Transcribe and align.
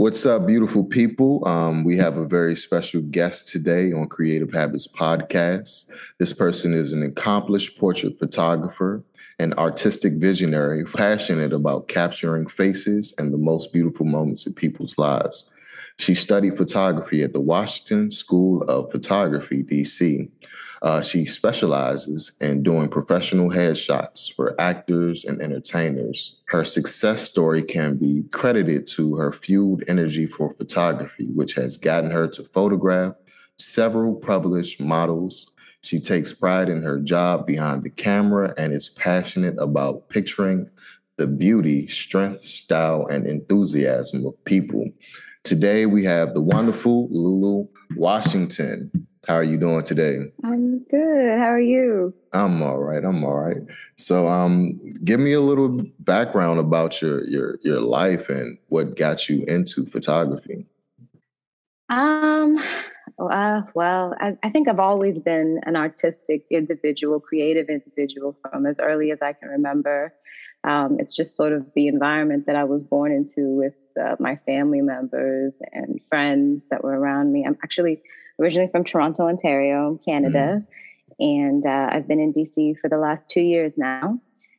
What's 0.00 0.24
up, 0.24 0.46
beautiful 0.46 0.82
people? 0.82 1.46
Um, 1.46 1.84
we 1.84 1.98
have 1.98 2.16
a 2.16 2.24
very 2.24 2.56
special 2.56 3.02
guest 3.02 3.52
today 3.52 3.92
on 3.92 4.08
Creative 4.08 4.50
Habits 4.50 4.88
Podcast. 4.88 5.90
This 6.18 6.32
person 6.32 6.72
is 6.72 6.94
an 6.94 7.02
accomplished 7.02 7.78
portrait 7.78 8.18
photographer, 8.18 9.04
an 9.38 9.52
artistic 9.58 10.14
visionary, 10.14 10.86
passionate 10.86 11.52
about 11.52 11.88
capturing 11.88 12.46
faces 12.46 13.12
and 13.18 13.30
the 13.30 13.36
most 13.36 13.74
beautiful 13.74 14.06
moments 14.06 14.46
in 14.46 14.54
people's 14.54 14.96
lives. 14.96 15.52
She 15.98 16.14
studied 16.14 16.56
photography 16.56 17.22
at 17.22 17.34
the 17.34 17.42
Washington 17.42 18.10
School 18.10 18.62
of 18.62 18.90
Photography, 18.90 19.62
DC. 19.62 20.30
Uh, 20.82 21.02
she 21.02 21.26
specializes 21.26 22.32
in 22.40 22.62
doing 22.62 22.88
professional 22.88 23.50
headshots 23.50 24.32
for 24.32 24.58
actors 24.58 25.24
and 25.24 25.40
entertainers. 25.42 26.40
Her 26.46 26.64
success 26.64 27.22
story 27.22 27.62
can 27.62 27.96
be 27.96 28.24
credited 28.30 28.86
to 28.88 29.16
her 29.16 29.30
fueled 29.30 29.82
energy 29.88 30.26
for 30.26 30.52
photography, 30.52 31.28
which 31.34 31.54
has 31.54 31.76
gotten 31.76 32.10
her 32.10 32.28
to 32.28 32.44
photograph 32.44 33.14
several 33.58 34.14
published 34.14 34.80
models. 34.80 35.52
She 35.82 36.00
takes 36.00 36.32
pride 36.32 36.68
in 36.68 36.82
her 36.82 36.98
job 36.98 37.46
behind 37.46 37.82
the 37.82 37.90
camera 37.90 38.54
and 38.56 38.72
is 38.72 38.88
passionate 38.88 39.56
about 39.58 40.08
picturing 40.08 40.70
the 41.16 41.26
beauty, 41.26 41.86
strength, 41.86 42.44
style, 42.46 43.06
and 43.06 43.26
enthusiasm 43.26 44.24
of 44.24 44.42
people. 44.44 44.86
Today 45.44 45.84
we 45.84 46.04
have 46.04 46.32
the 46.32 46.40
wonderful 46.40 47.08
Lulu 47.10 47.68
Washington. 47.96 48.90
How 49.28 49.34
are 49.34 49.44
you 49.44 49.58
doing 49.58 49.82
today? 49.82 50.32
I'm 50.44 50.78
good. 50.84 51.38
How 51.38 51.50
are 51.50 51.60
you? 51.60 52.14
I'm 52.32 52.62
all 52.62 52.78
right. 52.78 53.04
I'm 53.04 53.22
all 53.22 53.34
right. 53.34 53.58
So, 53.96 54.26
um, 54.26 54.80
give 55.04 55.20
me 55.20 55.32
a 55.32 55.40
little 55.40 55.82
background 55.98 56.58
about 56.58 57.02
your 57.02 57.24
your 57.28 57.58
your 57.62 57.80
life 57.80 58.30
and 58.30 58.56
what 58.68 58.96
got 58.96 59.28
you 59.28 59.44
into 59.46 59.84
photography. 59.84 60.66
Um, 61.90 62.58
uh, 63.18 63.62
well, 63.74 64.14
I, 64.20 64.38
I 64.42 64.50
think 64.50 64.68
I've 64.68 64.78
always 64.78 65.20
been 65.20 65.60
an 65.64 65.76
artistic 65.76 66.46
individual, 66.50 67.20
creative 67.20 67.68
individual 67.68 68.36
from 68.40 68.64
as 68.64 68.80
early 68.80 69.10
as 69.10 69.18
I 69.20 69.34
can 69.34 69.50
remember. 69.50 70.14
Um, 70.64 70.96
it's 70.98 71.14
just 71.14 71.36
sort 71.36 71.52
of 71.52 71.66
the 71.74 71.88
environment 71.88 72.46
that 72.46 72.56
I 72.56 72.64
was 72.64 72.82
born 72.82 73.12
into 73.12 73.48
with 73.48 73.74
uh, 74.00 74.16
my 74.18 74.36
family 74.46 74.80
members 74.80 75.54
and 75.72 76.00
friends 76.08 76.62
that 76.70 76.84
were 76.84 76.98
around 76.98 77.32
me. 77.32 77.44
I'm 77.46 77.56
actually 77.62 78.02
originally 78.40 78.70
from 78.70 78.84
Toronto, 78.84 79.24
Ontario, 79.24 79.98
Canada, 80.04 80.62
mm-hmm. 80.62 81.22
and 81.22 81.66
uh, 81.66 81.90
I've 81.92 82.08
been 82.08 82.20
in 82.20 82.32
DC 82.32 82.78
for 82.80 82.88
the 82.88 82.98
last 82.98 83.28
two 83.28 83.40
years 83.40 83.76
now. 83.76 84.18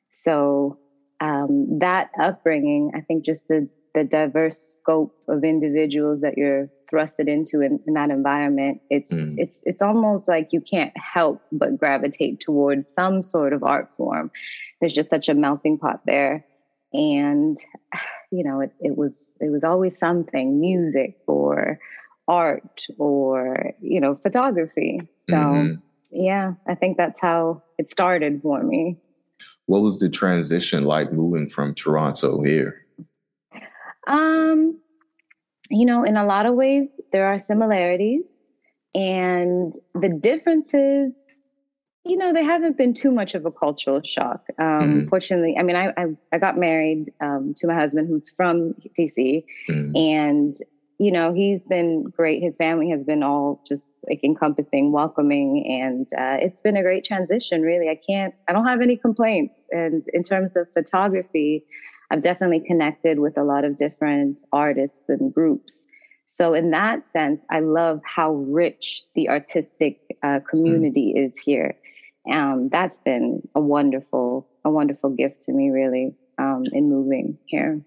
So 0.10 0.78
um, 1.20 1.80
that 1.80 2.12
upbringing, 2.20 2.92
I 2.96 3.02
think, 3.02 3.26
just 3.26 3.48
the 3.48 3.68
the 3.94 4.04
diverse 4.06 4.78
scope 4.80 5.14
of 5.28 5.44
individuals 5.44 6.22
that 6.22 6.38
you're 6.38 6.70
thrusted 6.90 7.28
into 7.28 7.59
in, 7.59 7.82
in 7.86 7.94
that 7.96 8.09
environment, 8.09 8.82
it's 8.90 9.14
mm. 9.14 9.34
it's 9.38 9.59
it's 9.64 9.82
almost 9.82 10.28
like 10.28 10.50
you 10.52 10.62
can't 10.62 10.94
help 10.96 11.42
but 11.52 11.78
gravitate 11.78 12.40
towards 12.40 12.88
some 12.96 13.22
sort 13.22 13.52
of 13.52 13.63
art 13.63 13.90
form 13.98 14.31
there's 14.81 14.94
just 14.94 15.09
such 15.09 15.30
a 15.30 15.34
melting 15.34 15.78
pot 15.78 16.02
there. 16.06 16.46
And, 16.92 17.58
you 18.31 18.44
know, 18.44 18.59
it, 18.59 18.74
it 18.81 18.98
was 18.98 19.13
it 19.40 19.50
was 19.50 19.63
always 19.63 19.94
something, 20.00 20.59
music 20.59 21.18
or 21.25 21.80
art 22.31 22.86
or, 22.97 23.74
you 23.81 24.00
know, 24.00 24.18
photography. 24.24 25.02
So 25.30 25.36
mm-hmm. 25.36 25.74
yeah, 26.12 26.53
I 26.66 26.75
think 26.75 26.96
that's 26.97 27.19
how 27.19 27.62
it 27.78 27.92
started 27.92 28.42
for 28.42 28.64
me. 28.64 28.97
What 29.66 29.81
was 29.81 30.00
the 30.00 30.09
transition 30.09 30.86
like 30.86 31.12
moving 31.12 31.50
from 31.50 31.75
Toronto 31.75 32.42
here? 32.42 32.86
Um, 34.08 34.80
you 35.69 35.86
know, 35.86 36.03
in 36.03 36.16
a 36.16 36.25
lot 36.25 36.46
of 36.46 36.56
ways, 36.56 36.88
there 37.12 37.28
are 37.28 37.40
similarities, 37.40 38.24
and 38.96 39.75
the 39.94 40.09
differences 40.09 41.12
you 42.03 42.18
know, 42.18 42.34
they 42.34 42.44
haven't 42.44 42.78
been 42.78 42.94
too 42.94 43.12
much 43.12 43.36
of 43.36 43.46
a 43.46 43.52
cultural 43.52 44.02
shock. 44.03 44.46
Um, 44.58 44.66
mm-hmm. 44.66 45.08
Fortunately, 45.08 45.56
I 45.58 45.62
mean, 45.62 45.75
I, 45.75 45.90
I, 45.96 46.06
I 46.31 46.40
got 46.40 46.58
married 46.58 47.13
um, 47.22 47.53
to 47.58 47.68
my 47.68 47.75
husband 47.75 48.08
who's 48.08 48.31
from 48.36 48.74
DC, 48.98 49.46
mm-hmm. 49.69 49.96
and 49.96 50.58
you 51.01 51.12
know, 51.12 51.34
he's 51.34 51.63
been 51.63 52.03
great. 52.03 52.44
His 52.44 52.56
family 52.57 52.89
has 52.91 53.03
been 53.03 53.23
all 53.23 53.63
just 53.67 53.81
like 54.07 54.23
encompassing, 54.23 54.91
welcoming, 54.91 55.66
and 55.81 56.06
uh, 56.17 56.38
it's 56.39 56.62
been 56.62 56.78
a 56.78 56.84
great 56.84 57.03
transition. 57.03 57.62
Really, 57.62 57.89
I 57.89 58.00
can't, 58.07 58.34
I 58.47 58.53
don't 58.53 58.67
have 58.67 58.81
any 58.81 58.97
complaints. 58.97 59.56
And 59.72 60.03
in 60.13 60.23
terms 60.23 60.56
of 60.56 60.67
photography, 60.73 61.66
I've 62.12 62.22
definitely 62.22 62.59
connected 62.59 63.19
with 63.19 63.38
a 63.38 63.44
lot 63.44 63.66
of 63.66 63.78
different 63.78 64.41
artists 64.53 65.00
and 65.07 65.34
groups. 65.34 65.75
So 66.25 66.53
in 66.53 66.72
that 66.72 67.03
sense, 67.12 67.41
I 67.50 67.62
love 67.62 68.01
how 68.06 68.33
rich 68.33 69.03
the 69.16 69.29
artistic 69.29 70.01
uh, 70.23 70.28
mm. 70.28 70.45
community 70.47 71.13
mm. 71.18 71.28
is 71.28 71.39
here 71.41 71.75
um, 72.31 72.69
that's 72.69 73.00
been 73.00 73.41
a 73.56 73.59
wonderful 73.59 74.47
a 74.63 74.69
wonderful 74.69 75.09
gift 75.09 75.44
to 75.44 75.51
me 75.51 75.69
really 75.69 76.13
um, 76.38 76.63
in 76.72 76.89
moving 76.89 77.38
here 77.45 77.81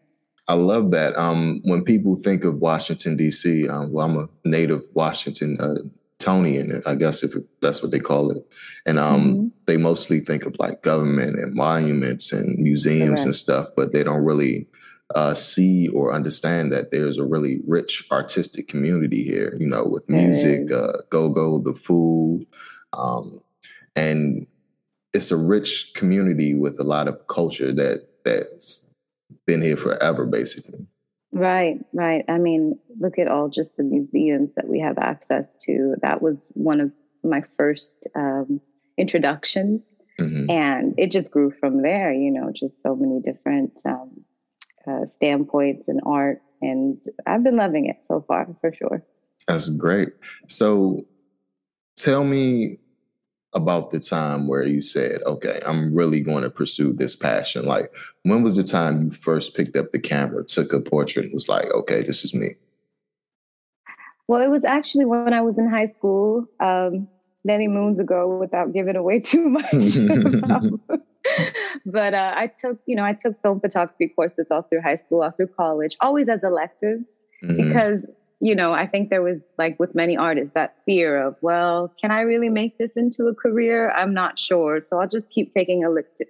i 0.48 0.54
love 0.54 0.90
that 0.90 1.16
um, 1.16 1.60
when 1.64 1.82
people 1.82 2.16
think 2.16 2.44
of 2.44 2.56
washington 2.56 3.16
d.c 3.16 3.68
um, 3.68 3.92
well 3.92 4.06
i'm 4.06 4.16
a 4.16 4.28
native 4.44 4.84
washington 4.94 5.56
uh, 5.60 5.76
tonian 6.18 6.82
i 6.86 6.94
guess 6.94 7.22
if 7.22 7.34
that's 7.60 7.82
what 7.82 7.90
they 7.90 8.00
call 8.00 8.30
it 8.30 8.46
and 8.86 8.98
um, 8.98 9.22
mm-hmm. 9.22 9.46
they 9.66 9.76
mostly 9.76 10.20
think 10.20 10.46
of 10.46 10.56
like 10.58 10.82
government 10.82 11.38
and 11.38 11.54
monuments 11.54 12.32
and 12.32 12.58
museums 12.58 13.08
Correct. 13.08 13.24
and 13.24 13.34
stuff 13.34 13.68
but 13.76 13.92
they 13.92 14.02
don't 14.02 14.24
really 14.24 14.66
uh, 15.14 15.34
see 15.34 15.88
or 15.88 16.12
understand 16.12 16.72
that 16.72 16.90
there's 16.90 17.18
a 17.18 17.24
really 17.24 17.60
rich 17.66 18.04
artistic 18.10 18.68
community 18.68 19.22
here, 19.22 19.56
you 19.60 19.66
know, 19.66 19.84
with 19.84 20.08
music, 20.08 20.72
uh, 20.72 20.92
go 21.10 21.28
go, 21.28 21.58
the 21.58 21.74
food, 21.74 22.46
um, 22.92 23.40
and 23.94 24.46
it's 25.12 25.30
a 25.30 25.36
rich 25.36 25.92
community 25.94 26.54
with 26.54 26.80
a 26.80 26.84
lot 26.84 27.06
of 27.06 27.26
culture 27.26 27.72
that 27.72 28.08
that's 28.24 28.83
been 29.46 29.62
here 29.62 29.76
forever 29.76 30.26
basically. 30.26 30.86
Right 31.32 31.78
right. 31.92 32.24
I 32.28 32.38
mean 32.38 32.78
look 32.98 33.18
at 33.18 33.28
all 33.28 33.48
just 33.48 33.76
the 33.76 33.82
museums 33.82 34.50
that 34.56 34.68
we 34.68 34.80
have 34.80 34.98
access 34.98 35.46
to. 35.62 35.96
That 36.02 36.22
was 36.22 36.38
one 36.52 36.80
of 36.80 36.92
my 37.22 37.42
first 37.56 38.06
um, 38.14 38.60
introductions. 38.96 39.82
Mm-hmm. 40.20 40.48
and 40.48 40.94
it 40.96 41.10
just 41.10 41.32
grew 41.32 41.50
from 41.50 41.82
there 41.82 42.12
you 42.12 42.30
know 42.30 42.52
just 42.54 42.80
so 42.80 42.94
many 42.94 43.20
different 43.20 43.72
um, 43.84 44.12
uh, 44.86 45.06
standpoints 45.10 45.88
and 45.88 46.00
art. 46.06 46.40
And 46.62 47.02
i've 47.26 47.42
been 47.42 47.56
loving 47.56 47.86
it 47.86 47.96
so 48.06 48.24
far 48.26 48.46
for 48.60 48.72
sure. 48.72 49.04
That's 49.46 49.68
great. 49.68 50.10
So 50.48 51.04
tell 51.96 52.24
me 52.24 52.78
about 53.54 53.90
the 53.90 54.00
time 54.00 54.48
where 54.48 54.64
you 54.64 54.82
said, 54.82 55.22
okay, 55.24 55.60
I'm 55.66 55.94
really 55.94 56.20
going 56.20 56.42
to 56.42 56.50
pursue 56.50 56.92
this 56.92 57.14
passion? 57.14 57.64
Like, 57.64 57.94
when 58.22 58.42
was 58.42 58.56
the 58.56 58.64
time 58.64 59.04
you 59.04 59.10
first 59.10 59.56
picked 59.56 59.76
up 59.76 59.90
the 59.90 60.00
camera, 60.00 60.44
took 60.44 60.72
a 60.72 60.80
portrait, 60.80 61.32
was 61.32 61.48
like, 61.48 61.70
okay, 61.72 62.02
this 62.02 62.24
is 62.24 62.34
me? 62.34 62.50
Well, 64.26 64.42
it 64.42 64.48
was 64.48 64.64
actually 64.64 65.04
when 65.04 65.32
I 65.32 65.42
was 65.42 65.58
in 65.58 65.68
high 65.68 65.88
school, 65.88 66.46
um, 66.60 67.08
many 67.44 67.68
moons 67.68 68.00
ago, 68.00 68.38
without 68.38 68.72
giving 68.72 68.96
away 68.96 69.20
too 69.32 69.48
much. 69.48 69.72
but 71.86 72.14
uh, 72.14 72.32
I 72.34 72.50
took, 72.60 72.80
you 72.86 72.96
know, 72.96 73.04
I 73.04 73.12
took 73.12 73.40
film 73.42 73.60
photography 73.60 74.08
courses 74.08 74.46
all 74.50 74.62
through 74.62 74.82
high 74.82 74.96
school, 74.96 75.22
all 75.22 75.30
through 75.30 75.48
college, 75.48 75.96
always 76.00 76.28
as 76.28 76.42
electives, 76.42 77.04
mm-hmm. 77.42 77.56
because 77.56 78.00
you 78.40 78.54
know, 78.54 78.72
I 78.72 78.86
think 78.86 79.10
there 79.10 79.22
was 79.22 79.38
like 79.58 79.78
with 79.78 79.94
many 79.94 80.16
artists 80.16 80.52
that 80.54 80.76
fear 80.84 81.22
of, 81.22 81.36
well, 81.40 81.92
can 82.00 82.10
I 82.10 82.20
really 82.20 82.48
make 82.48 82.78
this 82.78 82.90
into 82.96 83.26
a 83.26 83.34
career? 83.34 83.90
I'm 83.90 84.12
not 84.12 84.38
sure. 84.38 84.80
So 84.80 85.00
I'll 85.00 85.08
just 85.08 85.30
keep 85.30 85.52
taking 85.52 85.82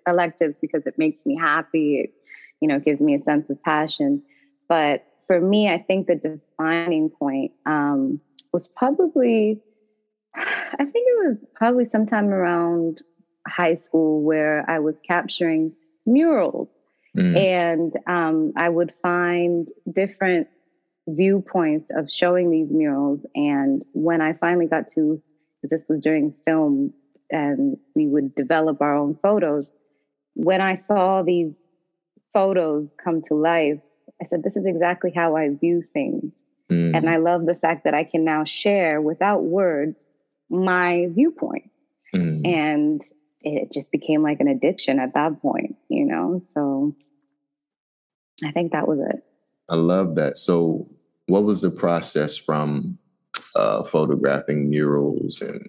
electives 0.06 0.58
because 0.58 0.86
it 0.86 0.94
makes 0.98 1.24
me 1.26 1.36
happy. 1.36 2.00
It, 2.00 2.14
you 2.60 2.68
know, 2.68 2.78
gives 2.78 3.02
me 3.02 3.14
a 3.14 3.22
sense 3.22 3.50
of 3.50 3.62
passion. 3.62 4.22
But 4.68 5.06
for 5.26 5.40
me, 5.40 5.68
I 5.68 5.78
think 5.78 6.06
the 6.06 6.14
defining 6.14 7.10
point 7.10 7.52
um, 7.66 8.20
was 8.52 8.68
probably, 8.68 9.60
I 10.36 10.84
think 10.84 10.94
it 10.94 11.28
was 11.28 11.36
probably 11.54 11.86
sometime 11.90 12.28
around 12.28 13.02
high 13.46 13.74
school 13.74 14.22
where 14.22 14.68
I 14.70 14.78
was 14.78 14.94
capturing 15.06 15.72
murals 16.06 16.68
Mm. 17.16 17.36
And 17.36 17.92
um, 18.06 18.52
I 18.56 18.68
would 18.68 18.92
find 19.02 19.68
different 19.90 20.48
viewpoints 21.06 21.90
of 21.96 22.10
showing 22.10 22.50
these 22.50 22.72
murals. 22.72 23.20
And 23.34 23.84
when 23.92 24.20
I 24.20 24.34
finally 24.34 24.66
got 24.66 24.88
to, 24.94 25.22
this 25.62 25.86
was 25.88 26.00
during 26.00 26.34
film, 26.46 26.92
and 27.30 27.76
we 27.94 28.06
would 28.06 28.34
develop 28.34 28.80
our 28.80 28.96
own 28.96 29.18
photos. 29.22 29.66
When 30.34 30.60
I 30.60 30.82
saw 30.86 31.22
these 31.22 31.52
photos 32.32 32.94
come 33.02 33.22
to 33.28 33.34
life, 33.34 33.80
I 34.20 34.26
said, 34.28 34.42
This 34.42 34.56
is 34.56 34.66
exactly 34.66 35.12
how 35.14 35.36
I 35.36 35.48
view 35.48 35.82
things. 35.82 36.32
Mm. 36.70 36.96
And 36.96 37.10
I 37.10 37.16
love 37.16 37.46
the 37.46 37.54
fact 37.54 37.84
that 37.84 37.94
I 37.94 38.04
can 38.04 38.24
now 38.24 38.44
share 38.44 39.00
without 39.00 39.42
words 39.42 40.02
my 40.50 41.08
viewpoint. 41.10 41.70
Mm. 42.14 42.46
And 42.46 43.02
it 43.42 43.70
just 43.72 43.92
became 43.92 44.22
like 44.22 44.40
an 44.40 44.48
addiction 44.48 44.98
at 44.98 45.14
that 45.14 45.40
point, 45.40 45.76
you 45.88 46.06
know? 46.06 46.40
So 46.54 46.96
I 48.44 48.50
think 48.52 48.72
that 48.72 48.88
was 48.88 49.00
it. 49.00 49.22
I 49.68 49.76
love 49.76 50.16
that. 50.16 50.36
So, 50.36 50.88
what 51.26 51.44
was 51.44 51.60
the 51.60 51.70
process 51.70 52.36
from 52.36 52.98
uh, 53.56 53.82
photographing 53.82 54.68
murals 54.68 55.40
and 55.40 55.68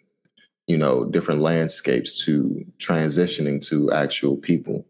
you 0.68 0.78
know 0.78 1.06
different 1.06 1.42
landscapes 1.42 2.26
to 2.26 2.66
transitioning 2.78 3.66
to 3.68 3.92
actual 3.92 4.38
people? 4.38 4.86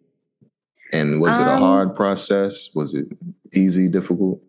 And 0.94 1.20
was 1.20 1.36
um, 1.36 1.42
it 1.42 1.48
a 1.48 1.54
um, 1.54 1.62
hard 1.62 1.96
process? 1.96 2.70
Was 2.74 2.94
it 2.94 3.08
easy, 3.54 3.90
difficult? 3.90 4.42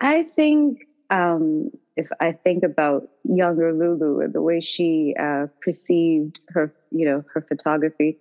I 0.00 0.24
think 0.34 0.80
um, 1.10 1.70
if 1.96 2.08
I 2.20 2.32
think 2.32 2.64
about 2.64 3.08
younger 3.24 3.72
Lulu 3.72 4.20
and 4.20 4.32
the 4.32 4.42
way 4.42 4.60
she 4.60 5.14
uh, 5.20 5.46
perceived 5.60 6.40
her, 6.48 6.74
you 6.90 7.04
know, 7.04 7.24
her 7.32 7.42
photography, 7.42 8.18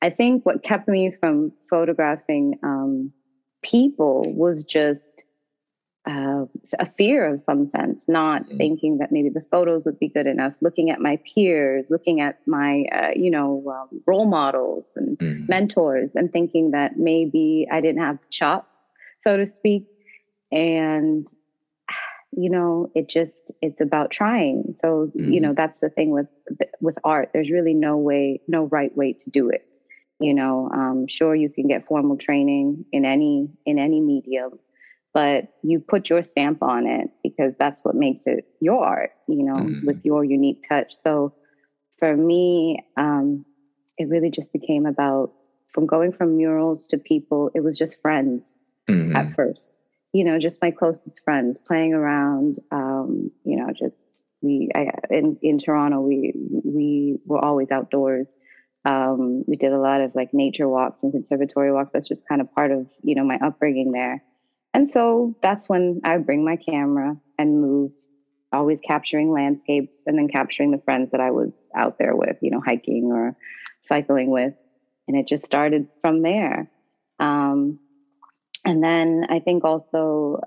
I 0.00 0.10
think 0.10 0.46
what 0.46 0.62
kept 0.62 0.88
me 0.88 1.12
from 1.20 1.52
photographing 1.68 2.58
um, 2.62 3.12
people 3.62 4.22
was 4.34 4.64
just 4.64 5.17
uh, 6.08 6.46
a 6.78 6.86
fear 6.96 7.26
of 7.26 7.40
some 7.40 7.68
sense, 7.68 8.00
not 8.08 8.42
mm-hmm. 8.44 8.56
thinking 8.56 8.98
that 8.98 9.12
maybe 9.12 9.28
the 9.28 9.44
photos 9.50 9.84
would 9.84 9.98
be 9.98 10.08
good 10.08 10.26
enough, 10.26 10.54
looking 10.62 10.90
at 10.90 11.00
my 11.00 11.18
peers, 11.34 11.90
looking 11.90 12.20
at 12.20 12.38
my, 12.46 12.84
uh, 12.92 13.10
you 13.14 13.30
know, 13.30 13.62
um, 13.68 14.00
role 14.06 14.24
models 14.24 14.86
and 14.96 15.18
mm-hmm. 15.18 15.46
mentors, 15.46 16.10
and 16.14 16.32
thinking 16.32 16.70
that 16.70 16.96
maybe 16.96 17.68
I 17.70 17.82
didn't 17.82 18.00
have 18.00 18.18
chops, 18.30 18.74
so 19.20 19.36
to 19.36 19.44
speak. 19.44 19.86
And, 20.50 21.26
you 22.32 22.48
know, 22.48 22.90
it 22.94 23.10
just, 23.10 23.52
it's 23.60 23.80
about 23.82 24.10
trying. 24.10 24.76
So, 24.78 25.12
mm-hmm. 25.14 25.30
you 25.30 25.40
know, 25.42 25.52
that's 25.52 25.78
the 25.80 25.90
thing 25.90 26.10
with, 26.10 26.28
with 26.80 26.96
art. 27.04 27.30
There's 27.34 27.50
really 27.50 27.74
no 27.74 27.98
way, 27.98 28.40
no 28.48 28.64
right 28.64 28.96
way 28.96 29.12
to 29.12 29.30
do 29.30 29.50
it 29.50 29.64
you 30.20 30.34
know 30.34 30.68
um, 30.74 31.06
sure 31.06 31.32
you 31.32 31.48
can 31.48 31.68
get 31.68 31.86
formal 31.86 32.16
training 32.16 32.84
in 32.90 33.04
any 33.04 33.48
in 33.66 33.78
any 33.78 34.00
medium 34.00 34.58
but 35.14 35.48
you 35.62 35.80
put 35.80 36.10
your 36.10 36.22
stamp 36.22 36.62
on 36.62 36.86
it 36.86 37.08
because 37.22 37.54
that's 37.58 37.82
what 37.84 37.94
makes 37.94 38.22
it 38.26 38.46
your 38.60 38.84
art 38.84 39.10
you 39.26 39.42
know 39.42 39.56
mm-hmm. 39.56 39.86
with 39.86 40.04
your 40.04 40.24
unique 40.24 40.64
touch 40.68 40.94
so 41.02 41.34
for 41.98 42.16
me 42.16 42.78
um, 42.96 43.44
it 43.96 44.08
really 44.08 44.30
just 44.30 44.52
became 44.52 44.86
about 44.86 45.32
from 45.72 45.86
going 45.86 46.12
from 46.12 46.36
murals 46.36 46.86
to 46.88 46.98
people 46.98 47.50
it 47.54 47.60
was 47.60 47.78
just 47.78 48.00
friends 48.00 48.42
mm-hmm. 48.88 49.16
at 49.16 49.34
first 49.34 49.80
you 50.12 50.24
know 50.24 50.38
just 50.38 50.62
my 50.62 50.70
closest 50.70 51.22
friends 51.24 51.58
playing 51.58 51.94
around 51.94 52.56
um, 52.70 53.30
you 53.44 53.56
know 53.56 53.72
just 53.72 53.96
we 54.40 54.68
I, 54.74 54.90
in 55.10 55.38
in 55.42 55.58
toronto 55.58 56.00
we 56.00 56.32
we 56.64 57.18
were 57.24 57.44
always 57.44 57.70
outdoors 57.70 58.28
um, 58.84 59.44
we 59.46 59.56
did 59.56 59.72
a 59.72 59.78
lot 59.78 60.00
of 60.00 60.14
like 60.14 60.32
nature 60.32 60.68
walks 60.68 61.02
and 61.02 61.12
conservatory 61.12 61.72
walks. 61.72 61.92
That's 61.92 62.08
just 62.08 62.26
kind 62.28 62.40
of 62.40 62.52
part 62.54 62.70
of 62.70 62.86
you 63.02 63.14
know 63.14 63.24
my 63.24 63.38
upbringing 63.42 63.92
there. 63.92 64.22
And 64.74 64.90
so 64.90 65.34
that's 65.42 65.68
when 65.68 66.00
I 66.04 66.18
bring 66.18 66.44
my 66.44 66.56
camera 66.56 67.16
and 67.38 67.60
moves, 67.60 68.06
always 68.52 68.78
capturing 68.86 69.32
landscapes 69.32 69.98
and 70.06 70.18
then 70.18 70.28
capturing 70.28 70.70
the 70.70 70.82
friends 70.84 71.10
that 71.12 71.20
I 71.20 71.30
was 71.30 71.52
out 71.74 71.98
there 71.98 72.14
with, 72.14 72.36
you 72.42 72.50
know, 72.50 72.60
hiking 72.64 73.10
or 73.12 73.36
cycling 73.86 74.30
with. 74.30 74.54
And 75.06 75.16
it 75.16 75.26
just 75.26 75.46
started 75.46 75.88
from 76.02 76.22
there. 76.22 76.70
Um, 77.18 77.78
and 78.64 78.82
then 78.84 79.26
I 79.30 79.38
think 79.40 79.64
also 79.64 80.40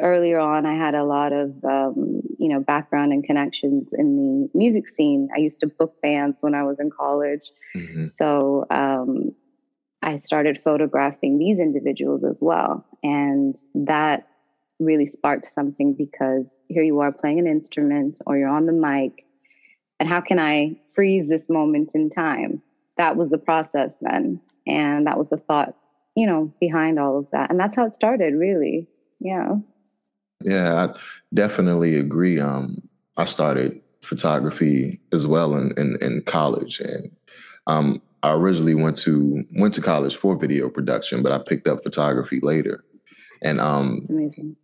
earlier 0.00 0.38
on, 0.38 0.64
I 0.64 0.76
had 0.76 0.94
a 0.94 1.04
lot 1.04 1.32
of, 1.32 1.52
um, 1.64 2.20
you 2.38 2.48
know, 2.48 2.60
background 2.60 3.12
and 3.12 3.24
connections 3.24 3.88
in 3.92 4.16
the 4.16 4.58
music 4.58 4.84
scene. 4.96 5.28
I 5.34 5.40
used 5.40 5.60
to 5.60 5.66
book 5.66 6.00
bands 6.00 6.36
when 6.40 6.54
I 6.54 6.62
was 6.62 6.78
in 6.78 6.90
college. 6.90 7.50
Mm-hmm. 7.74 8.06
So 8.16 8.64
um, 8.70 9.34
I 10.02 10.20
started 10.24 10.60
photographing 10.62 11.38
these 11.38 11.58
individuals 11.58 12.24
as 12.24 12.38
well. 12.40 12.86
And 13.02 13.56
that 13.74 14.28
really 14.78 15.06
sparked 15.06 15.50
something 15.54 15.94
because 15.94 16.46
here 16.68 16.82
you 16.82 17.00
are 17.00 17.12
playing 17.12 17.38
an 17.38 17.46
instrument 17.46 18.18
or 18.26 18.36
you're 18.36 18.48
on 18.48 18.66
the 18.66 18.72
mic. 18.72 19.24
And 19.98 20.08
how 20.08 20.20
can 20.20 20.38
I 20.38 20.80
freeze 20.94 21.28
this 21.28 21.48
moment 21.48 21.92
in 21.94 22.10
time? 22.10 22.62
That 22.96 23.16
was 23.16 23.30
the 23.30 23.38
process 23.38 23.92
then. 24.00 24.40
And 24.66 25.06
that 25.06 25.18
was 25.18 25.28
the 25.30 25.38
thought, 25.38 25.74
you 26.14 26.26
know, 26.26 26.52
behind 26.60 26.98
all 26.98 27.18
of 27.18 27.26
that. 27.32 27.50
And 27.50 27.58
that's 27.58 27.74
how 27.74 27.86
it 27.86 27.94
started, 27.94 28.34
really. 28.34 28.86
Yeah. 29.18 29.56
Yeah, 30.44 30.86
I 30.86 30.98
definitely 31.34 31.96
agree. 31.96 32.38
Um, 32.38 32.88
I 33.16 33.24
started 33.24 33.80
photography 34.00 35.00
as 35.12 35.26
well 35.26 35.56
in, 35.56 35.72
in, 35.76 35.96
in 36.00 36.22
college. 36.22 36.78
And 36.80 37.10
um, 37.66 38.00
I 38.22 38.32
originally 38.32 38.74
went 38.74 38.96
to 38.98 39.44
went 39.52 39.74
to 39.74 39.80
college 39.80 40.16
for 40.16 40.36
video 40.36 40.68
production, 40.68 41.22
but 41.22 41.32
I 41.32 41.38
picked 41.38 41.68
up 41.68 41.82
photography 41.82 42.40
later. 42.42 42.84
And 43.42 43.60
um, 43.60 44.06
Amazing. 44.08 44.56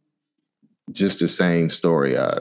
just 0.90 1.20
the 1.20 1.28
same 1.28 1.70
story. 1.70 2.18
I 2.18 2.40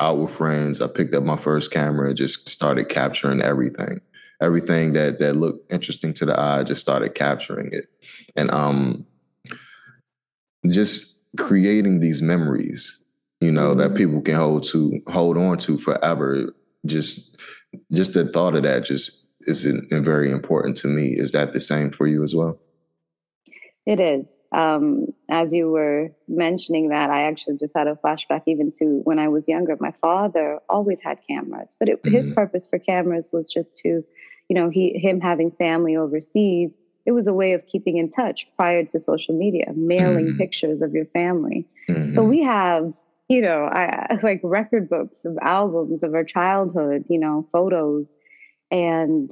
out 0.00 0.18
with 0.18 0.30
friends. 0.30 0.80
I 0.80 0.86
picked 0.86 1.14
up 1.14 1.24
my 1.24 1.36
first 1.36 1.70
camera, 1.70 2.08
and 2.08 2.16
just 2.16 2.48
started 2.48 2.88
capturing 2.88 3.42
everything. 3.42 4.00
Everything 4.40 4.92
that 4.92 5.18
that 5.20 5.34
looked 5.34 5.72
interesting 5.72 6.12
to 6.14 6.26
the 6.26 6.38
eye, 6.38 6.64
just 6.64 6.80
started 6.80 7.14
capturing 7.14 7.72
it. 7.72 7.88
And 8.36 8.50
um 8.50 9.06
just 10.68 11.20
creating 11.36 12.00
these 12.00 12.22
memories, 12.22 13.02
you 13.40 13.52
know, 13.52 13.70
mm-hmm. 13.70 13.80
that 13.80 13.94
people 13.94 14.20
can 14.20 14.34
hold 14.34 14.64
to 14.64 15.00
hold 15.08 15.36
on 15.36 15.58
to 15.58 15.78
forever. 15.78 16.54
Just 16.86 17.36
just 17.92 18.14
the 18.14 18.24
thought 18.26 18.54
of 18.54 18.62
that 18.64 18.84
just 18.84 19.23
is 19.46 19.64
very 19.64 20.30
important 20.30 20.76
to 20.78 20.88
me. 20.88 21.08
Is 21.08 21.32
that 21.32 21.52
the 21.52 21.60
same 21.60 21.90
for 21.90 22.06
you 22.06 22.22
as 22.22 22.34
well? 22.34 22.58
It 23.86 24.00
is. 24.00 24.26
Um, 24.52 25.06
as 25.30 25.52
you 25.52 25.70
were 25.70 26.10
mentioning 26.28 26.90
that, 26.90 27.10
I 27.10 27.22
actually 27.22 27.56
just 27.56 27.72
had 27.74 27.88
a 27.88 27.96
flashback 27.96 28.42
even 28.46 28.70
to 28.78 29.00
when 29.02 29.18
I 29.18 29.28
was 29.28 29.48
younger. 29.48 29.76
My 29.80 29.92
father 30.00 30.60
always 30.68 30.98
had 31.02 31.18
cameras, 31.28 31.74
but 31.78 31.88
it, 31.88 32.02
mm-hmm. 32.02 32.14
his 32.14 32.32
purpose 32.32 32.66
for 32.66 32.78
cameras 32.78 33.28
was 33.32 33.48
just 33.48 33.76
to, 33.78 34.04
you 34.48 34.54
know, 34.54 34.70
he 34.70 34.96
him 34.96 35.20
having 35.20 35.50
family 35.50 35.96
overseas. 35.96 36.70
It 37.04 37.12
was 37.12 37.26
a 37.26 37.34
way 37.34 37.52
of 37.52 37.66
keeping 37.66 37.98
in 37.98 38.10
touch 38.10 38.46
prior 38.56 38.84
to 38.84 38.98
social 38.98 39.36
media, 39.36 39.72
mailing 39.74 40.26
mm-hmm. 40.26 40.38
pictures 40.38 40.82
of 40.82 40.92
your 40.92 41.06
family. 41.06 41.66
Mm-hmm. 41.88 42.12
So 42.12 42.22
we 42.22 42.42
have, 42.44 42.92
you 43.28 43.42
know, 43.42 43.64
I, 43.64 44.18
like 44.22 44.40
record 44.44 44.88
books 44.88 45.16
of 45.24 45.36
albums 45.42 46.04
of 46.04 46.14
our 46.14 46.24
childhood, 46.24 47.06
you 47.08 47.18
know, 47.18 47.48
photos 47.50 48.08
and 48.74 49.30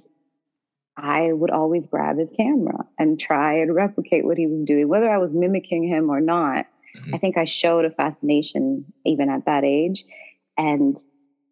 I 0.96 1.32
would 1.32 1.50
always 1.50 1.88
grab 1.88 2.16
his 2.16 2.28
camera 2.36 2.86
and 2.96 3.18
try 3.18 3.54
and 3.54 3.74
replicate 3.74 4.24
what 4.24 4.38
he 4.38 4.46
was 4.46 4.62
doing, 4.62 4.86
whether 4.86 5.10
I 5.10 5.18
was 5.18 5.32
mimicking 5.32 5.82
him 5.82 6.10
or 6.10 6.20
not. 6.20 6.66
Mm-hmm. 6.96 7.14
I 7.14 7.18
think 7.18 7.36
I 7.36 7.44
showed 7.44 7.84
a 7.84 7.90
fascination 7.90 8.84
even 9.04 9.28
at 9.28 9.44
that 9.46 9.64
age. 9.64 10.04
And 10.56 10.96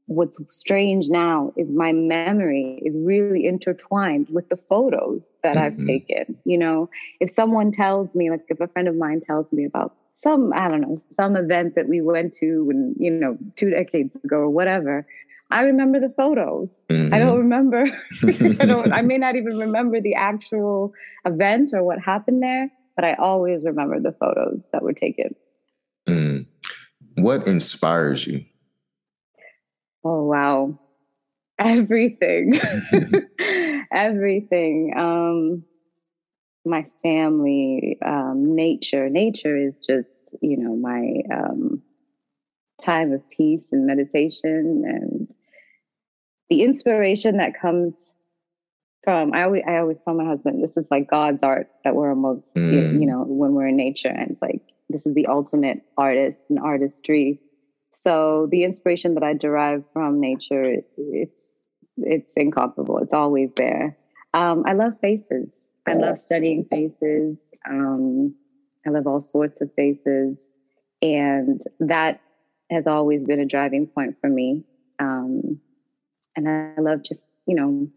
what's 0.07 0.39
strange 0.51 1.09
now 1.09 1.53
is 1.57 1.73
my 1.73 1.91
memory 1.91 2.81
is 2.85 2.95
really 2.97 3.45
intertwined 3.45 4.29
with 4.31 4.49
the 4.51 4.59
photos 4.69 5.25
that 5.43 5.57
mm-hmm. 5.57 5.65
I've 5.81 5.87
taken. 5.87 6.37
You 6.45 6.59
know, 6.59 6.91
if 7.19 7.31
someone 7.35 7.73
tells 7.73 8.15
me, 8.15 8.31
like 8.31 8.45
if 8.51 8.61
a 8.61 8.69
friend 8.69 8.87
of 8.87 8.95
mine 8.95 9.21
tells 9.27 9.53
me 9.53 9.65
about 9.65 9.97
some, 10.17 10.53
I 10.55 10.69
don't 10.69 10.83
know, 10.83 10.95
some 11.17 11.35
event 11.35 11.75
that 11.75 11.89
we 11.89 12.03
went 12.03 12.35
to 12.35 12.67
when, 12.67 12.95
you 13.01 13.11
know, 13.11 13.37
two 13.57 13.71
decades 13.71 14.15
ago 14.23 14.37
or 14.37 14.51
whatever, 14.51 15.07
I 15.51 15.63
remember 15.63 15.99
the 16.01 16.13
photos. 16.17 16.73
Mm-hmm. 16.89 17.13
I 17.13 17.19
don't 17.19 17.39
remember. 17.39 17.85
I 18.23 18.67
don't. 18.67 18.93
I 18.93 19.03
may 19.03 19.19
not 19.19 19.37
even 19.37 19.59
remember 19.59 20.01
the 20.01 20.15
actual 20.15 20.93
event 21.25 21.71
or 21.73 21.83
what 21.83 21.99
happened 21.99 22.43
there, 22.43 22.71
but 22.95 23.05
I 23.05 23.15
always 23.15 23.65
remember 23.65 24.01
the 24.01 24.13
photos 24.13 24.63
that 24.73 24.83
were 24.83 24.93
taken. 24.93 25.35
Mm. 26.07 26.47
What 27.17 27.47
inspires 27.47 28.27
you? 28.27 28.45
Oh 30.05 30.25
wow, 30.25 30.79
everything, 31.59 32.59
everything. 33.93 34.93
Um, 34.97 35.65
my 36.65 36.87
family, 37.03 37.99
um, 38.05 38.55
nature. 38.55 39.09
Nature 39.11 39.57
is 39.57 39.75
just 39.85 40.37
you 40.41 40.57
know 40.57 40.77
my 40.77 41.23
um, 41.35 41.83
time 42.81 43.13
of 43.13 43.29
peace 43.31 43.65
and 43.73 43.87
meditation 43.87 44.85
and 44.87 45.31
the 46.51 46.63
inspiration 46.63 47.39
that 47.39 47.59
comes 47.59 47.95
from 49.05 49.33
I 49.33 49.45
always 49.45 49.63
I 49.67 49.79
always 49.79 49.97
tell 50.05 50.15
my 50.15 50.27
husband 50.27 50.63
this 50.63 50.77
is 50.77 50.87
like 50.91 51.09
God's 51.09 51.39
art 51.43 51.69
that 51.85 51.95
we're 51.95 52.11
amongst 52.11 52.53
mm. 52.55 52.73
you, 52.73 53.01
you 53.01 53.07
know 53.07 53.25
when 53.27 53.55
we're 53.55 53.69
in 53.69 53.77
nature 53.77 54.09
and 54.09 54.33
it's 54.33 54.43
like 54.43 54.61
this 54.91 55.01
is 55.07 55.15
the 55.15 55.27
ultimate 55.27 55.83
artist 55.97 56.39
and 56.51 56.59
artistry. 56.59 57.41
So 58.03 58.49
the 58.51 58.65
inspiration 58.65 59.15
that 59.15 59.23
I 59.23 59.35
derive 59.35 59.85
from 59.93 60.21
nature 60.21 60.65
it's 60.65 61.31
it's 61.97 62.31
incomparable. 62.37 62.99
It's 62.99 63.13
always 63.13 63.51
there. 63.57 63.97
Um, 64.33 64.65
I 64.67 64.73
love 64.73 64.95
faces. 65.01 65.49
I 65.87 65.95
love 65.95 66.19
studying 66.19 66.67
faces. 66.71 67.37
Um, 67.69 68.35
I 68.87 68.91
love 68.91 69.07
all 69.07 69.21
sorts 69.21 69.61
of 69.61 69.71
faces, 69.75 70.37
and 71.03 71.61
that 71.81 72.21
has 72.71 72.87
always 72.87 73.25
been 73.25 73.41
a 73.41 73.47
driving 73.47 73.87
point 73.87 74.17
for 74.21 74.31
me. 74.31 74.65
Um, 74.99 75.61
and 76.37 76.49
I 76.49 76.81
love 76.81 77.03
just 77.03 77.27
you 77.47 77.55
know 77.55 77.89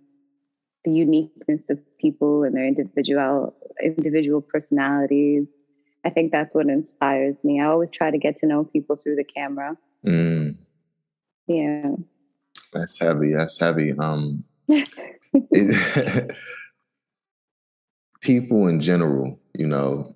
the 0.86 0.92
uniqueness 0.92 1.62
of 1.70 1.80
people 2.00 2.44
and 2.44 2.56
their 2.56 2.66
individual 2.66 3.56
individual 3.82 4.42
personalities. 4.42 5.48
I 6.06 6.10
think 6.10 6.32
that's 6.32 6.54
what 6.54 6.68
inspires 6.68 7.42
me. 7.44 7.62
I 7.62 7.68
always 7.68 7.90
try 7.90 8.12
to 8.12 8.18
get 8.18 8.36
to 8.38 8.46
know 8.46 8.66
people 8.66 8.98
through 8.98 9.16
the 9.16 9.24
camera. 9.24 9.78
Mm. 10.06 10.58
Yeah. 11.48 11.92
That's 12.74 13.00
heavy. 13.00 13.34
That's 13.34 13.58
heavy. 13.58 13.94
Um 13.98 14.44
it, 14.68 16.36
people 18.22 18.68
in 18.68 18.82
general, 18.82 19.40
you 19.58 19.68
know, 19.68 20.16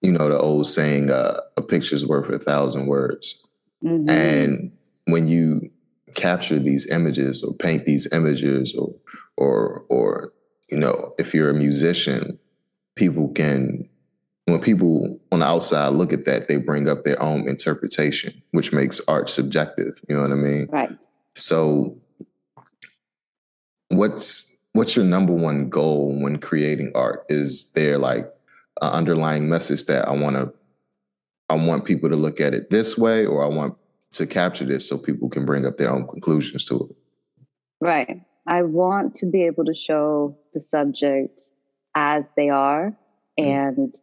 you 0.00 0.12
know 0.12 0.28
the 0.28 0.38
old 0.38 0.66
saying, 0.66 1.10
uh, 1.10 1.40
"A 1.56 1.62
picture's 1.62 2.06
worth 2.06 2.28
a 2.30 2.38
thousand 2.38 2.86
words," 2.86 3.36
mm-hmm. 3.84 4.08
and 4.08 4.72
when 5.04 5.28
you 5.28 5.69
capture 6.14 6.58
these 6.58 6.90
images 6.90 7.42
or 7.42 7.54
paint 7.54 7.84
these 7.84 8.10
images 8.12 8.74
or 8.74 8.94
or 9.36 9.84
or 9.88 10.32
you 10.70 10.78
know 10.78 11.14
if 11.18 11.34
you're 11.34 11.50
a 11.50 11.54
musician 11.54 12.38
people 12.96 13.28
can 13.28 13.88
when 14.46 14.60
people 14.60 15.18
on 15.30 15.40
the 15.40 15.46
outside 15.46 15.88
look 15.88 16.12
at 16.12 16.24
that 16.24 16.48
they 16.48 16.56
bring 16.56 16.88
up 16.88 17.04
their 17.04 17.20
own 17.22 17.48
interpretation 17.48 18.42
which 18.50 18.72
makes 18.72 19.00
art 19.08 19.30
subjective 19.30 20.00
you 20.08 20.16
know 20.16 20.22
what 20.22 20.32
i 20.32 20.34
mean? 20.34 20.66
Right. 20.70 20.90
So 21.34 21.96
what's 23.88 24.54
what's 24.72 24.96
your 24.96 25.04
number 25.04 25.32
one 25.32 25.68
goal 25.68 26.20
when 26.20 26.38
creating 26.38 26.92
art? 26.94 27.24
Is 27.28 27.72
there 27.72 27.98
like 27.98 28.32
an 28.80 28.92
underlying 28.92 29.48
message 29.48 29.84
that 29.84 30.08
i 30.08 30.12
want 30.12 30.36
to 30.36 30.52
i 31.48 31.54
want 31.54 31.84
people 31.84 32.08
to 32.08 32.16
look 32.16 32.40
at 32.40 32.54
it 32.54 32.70
this 32.70 32.96
way 32.96 33.26
or 33.26 33.44
i 33.44 33.46
want 33.46 33.76
to 34.12 34.26
capture 34.26 34.64
this 34.64 34.88
so 34.88 34.98
people 34.98 35.28
can 35.28 35.44
bring 35.44 35.66
up 35.66 35.76
their 35.76 35.90
own 35.90 36.06
conclusions 36.06 36.64
to 36.64 36.88
it 36.88 36.96
right 37.80 38.22
I 38.46 38.62
want 38.62 39.14
to 39.16 39.26
be 39.26 39.44
able 39.44 39.64
to 39.66 39.74
show 39.74 40.36
the 40.54 40.60
subject 40.60 41.42
as 41.94 42.24
they 42.36 42.48
are 42.48 42.96
mm. 43.38 43.46
and 43.46 43.94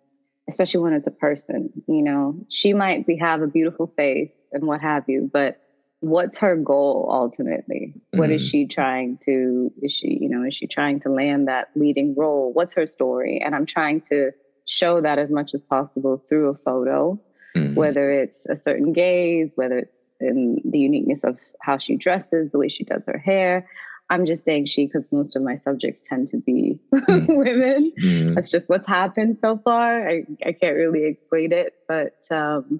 especially 0.49 0.79
when 0.79 0.93
it's 0.93 1.07
a 1.07 1.11
person, 1.11 1.69
you 1.87 2.01
know, 2.01 2.35
she 2.49 2.73
might 2.73 3.05
be 3.05 3.17
have 3.17 3.41
a 3.41 3.47
beautiful 3.47 3.91
face 3.97 4.31
and 4.51 4.65
what 4.65 4.81
have 4.81 5.03
you, 5.07 5.29
but 5.31 5.61
what's 5.99 6.37
her 6.37 6.55
goal 6.55 7.09
ultimately? 7.11 7.93
Mm. 8.13 8.19
What 8.19 8.31
is 8.31 8.45
mm. 8.47 8.51
she 8.51 8.67
trying 8.67 9.17
to 9.25 9.71
is 9.81 9.91
she, 9.91 10.17
you 10.21 10.29
know, 10.29 10.43
is 10.43 10.55
she 10.55 10.67
trying 10.67 10.99
to 11.01 11.09
land 11.09 11.47
that 11.47 11.69
leading 11.75 12.15
role? 12.15 12.53
What's 12.53 12.73
her 12.75 12.87
story? 12.87 13.41
And 13.43 13.55
I'm 13.55 13.65
trying 13.65 14.01
to 14.01 14.31
show 14.65 15.01
that 15.01 15.19
as 15.19 15.31
much 15.31 15.53
as 15.53 15.61
possible 15.61 16.23
through 16.29 16.49
a 16.49 16.57
photo, 16.57 17.19
mm. 17.57 17.75
whether 17.75 18.11
it's 18.11 18.45
a 18.47 18.55
certain 18.55 18.93
gaze, 18.93 19.53
whether 19.55 19.77
it's 19.77 20.07
in 20.19 20.61
the 20.65 20.79
uniqueness 20.79 21.23
of 21.23 21.37
how 21.61 21.77
she 21.77 21.95
dresses, 21.95 22.51
the 22.51 22.57
way 22.57 22.69
she 22.69 22.83
does 22.83 23.03
her 23.05 23.17
hair. 23.17 23.67
I'm 24.09 24.25
just 24.25 24.45
saying 24.45 24.67
she 24.67 24.85
because 24.85 25.11
most 25.11 25.35
of 25.35 25.43
my 25.43 25.57
subjects 25.57 26.01
tend 26.07 26.27
to 26.29 26.37
be 26.37 26.79
mm. 26.93 27.27
women. 27.27 27.91
Mm. 28.01 28.35
That's 28.35 28.49
just 28.49 28.69
what's 28.69 28.87
happened 28.87 29.39
so 29.41 29.57
far. 29.57 30.07
I, 30.07 30.23
I 30.45 30.53
can't 30.53 30.75
really 30.75 31.05
explain 31.05 31.51
it, 31.51 31.73
but 31.87 32.15
um, 32.31 32.79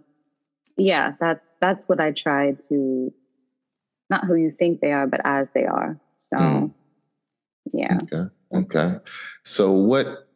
yeah, 0.78 1.14
that's 1.20 1.46
that's 1.60 1.86
what 1.86 2.00
I 2.00 2.12
try 2.12 2.54
to 2.70 3.14
not 4.10 4.26
who 4.26 4.36
you 4.36 4.52
think 4.58 4.80
they 4.80 4.94
are, 4.94 5.06
but 5.06 5.22
as 5.26 5.48
they 5.54 5.66
are. 5.66 6.00
So 6.34 6.40
mm. 6.40 6.74
yeah. 7.74 8.00
Okay. 8.04 8.30
Okay. 8.54 8.96
So 9.44 9.74
what 9.74 10.28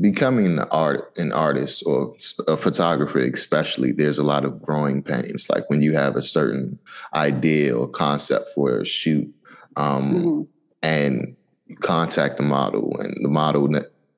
becoming 0.00 0.46
an 0.46 0.58
art 0.70 1.12
an 1.16 1.32
artist 1.32 1.82
or 1.86 2.14
a 2.46 2.56
photographer 2.56 3.18
especially 3.18 3.92
there's 3.92 4.18
a 4.18 4.22
lot 4.22 4.44
of 4.44 4.60
growing 4.62 5.02
pains. 5.02 5.48
Like 5.50 5.68
when 5.70 5.80
you 5.80 5.94
have 5.94 6.16
a 6.16 6.22
certain 6.22 6.78
idea 7.14 7.76
or 7.76 7.88
concept 7.88 8.48
for 8.54 8.80
a 8.80 8.84
shoot 8.84 9.32
um, 9.76 10.14
mm-hmm. 10.14 10.42
and 10.82 11.36
you 11.66 11.76
contact 11.76 12.36
the 12.36 12.42
model 12.42 12.98
and 13.00 13.24
the 13.24 13.28
model 13.28 13.68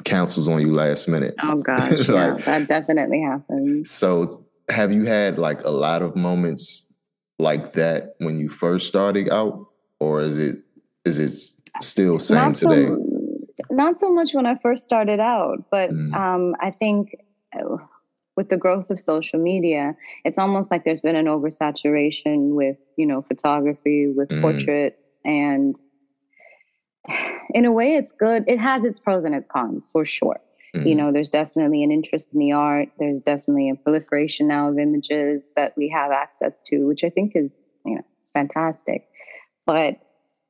cancels 0.04 0.48
on 0.48 0.60
you 0.60 0.72
last 0.72 1.08
minute. 1.08 1.34
Oh 1.42 1.56
gosh 1.62 2.08
like, 2.08 2.08
yeah 2.08 2.34
that 2.44 2.68
definitely 2.68 3.22
happens. 3.22 3.90
So 3.90 4.44
have 4.68 4.92
you 4.92 5.04
had 5.04 5.38
like 5.38 5.64
a 5.64 5.70
lot 5.70 6.02
of 6.02 6.16
moments 6.16 6.92
like 7.38 7.72
that 7.72 8.14
when 8.18 8.38
you 8.38 8.48
first 8.48 8.86
started 8.86 9.28
out? 9.30 9.66
Or 9.98 10.20
is 10.22 10.38
it 10.38 10.60
is 11.04 11.18
it 11.18 11.32
still 11.82 12.18
same 12.18 12.54
today 12.54 12.88
not 13.80 13.98
so 13.98 14.12
much 14.12 14.34
when 14.34 14.46
I 14.46 14.56
first 14.56 14.84
started 14.84 15.20
out, 15.20 15.64
but 15.70 15.90
mm. 15.90 16.14
um, 16.14 16.54
I 16.60 16.70
think 16.70 17.16
uh, 17.58 17.78
with 18.36 18.50
the 18.50 18.58
growth 18.58 18.90
of 18.90 19.00
social 19.00 19.40
media, 19.40 19.96
it's 20.24 20.38
almost 20.38 20.70
like 20.70 20.84
there's 20.84 21.00
been 21.00 21.16
an 21.16 21.26
oversaturation 21.26 22.54
with 22.54 22.76
you 22.96 23.06
know 23.06 23.22
photography, 23.22 24.06
with 24.14 24.28
mm. 24.28 24.42
portraits, 24.42 25.00
and 25.24 25.74
in 27.54 27.64
a 27.64 27.72
way, 27.72 27.94
it's 27.94 28.12
good. 28.12 28.44
It 28.46 28.58
has 28.58 28.84
its 28.84 28.98
pros 28.98 29.24
and 29.24 29.34
its 29.34 29.48
cons 29.50 29.88
for 29.92 30.04
sure. 30.04 30.40
Mm. 30.76 30.86
You 30.86 30.94
know, 30.94 31.10
there's 31.10 31.30
definitely 31.30 31.82
an 31.82 31.90
interest 31.90 32.34
in 32.34 32.38
the 32.38 32.52
art. 32.52 32.88
There's 32.98 33.20
definitely 33.20 33.70
a 33.70 33.76
proliferation 33.76 34.46
now 34.46 34.68
of 34.68 34.78
images 34.78 35.42
that 35.56 35.72
we 35.76 35.88
have 35.88 36.12
access 36.12 36.52
to, 36.66 36.86
which 36.86 37.02
I 37.02 37.08
think 37.08 37.32
is 37.34 37.50
you 37.86 37.94
know 37.96 38.04
fantastic. 38.34 39.08
But 39.64 39.96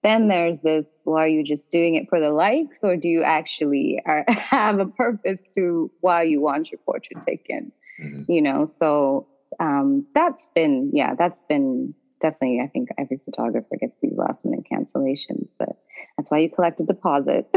then 0.02 0.28
there's 0.28 0.58
this 0.58 0.86
well 1.04 1.18
are 1.18 1.28
you 1.28 1.44
just 1.44 1.70
doing 1.70 1.94
it 1.94 2.08
for 2.08 2.20
the 2.20 2.30
likes 2.30 2.82
or 2.82 2.96
do 2.96 3.08
you 3.08 3.22
actually 3.22 4.00
are, 4.06 4.24
have 4.28 4.78
a 4.78 4.86
purpose 4.86 5.40
to 5.54 5.90
why 6.00 6.22
you 6.22 6.40
want 6.40 6.70
your 6.70 6.80
portrait 6.84 7.24
taken? 7.26 7.72
Mm-hmm. 8.02 8.32
you 8.32 8.40
know 8.40 8.64
so 8.66 9.26
um, 9.58 10.06
that's 10.14 10.42
been 10.54 10.90
yeah 10.94 11.14
that's 11.18 11.42
been 11.48 11.94
definitely 12.22 12.60
i 12.64 12.68
think 12.68 12.88
every 12.96 13.20
photographer 13.24 13.76
gets 13.78 13.96
these 14.00 14.16
last 14.16 14.42
minute 14.44 14.64
cancellations 14.70 15.52
but 15.58 15.76
that's 16.16 16.30
why 16.30 16.38
you 16.38 16.50
collect 16.50 16.80
a 16.80 16.84
deposit. 16.84 17.48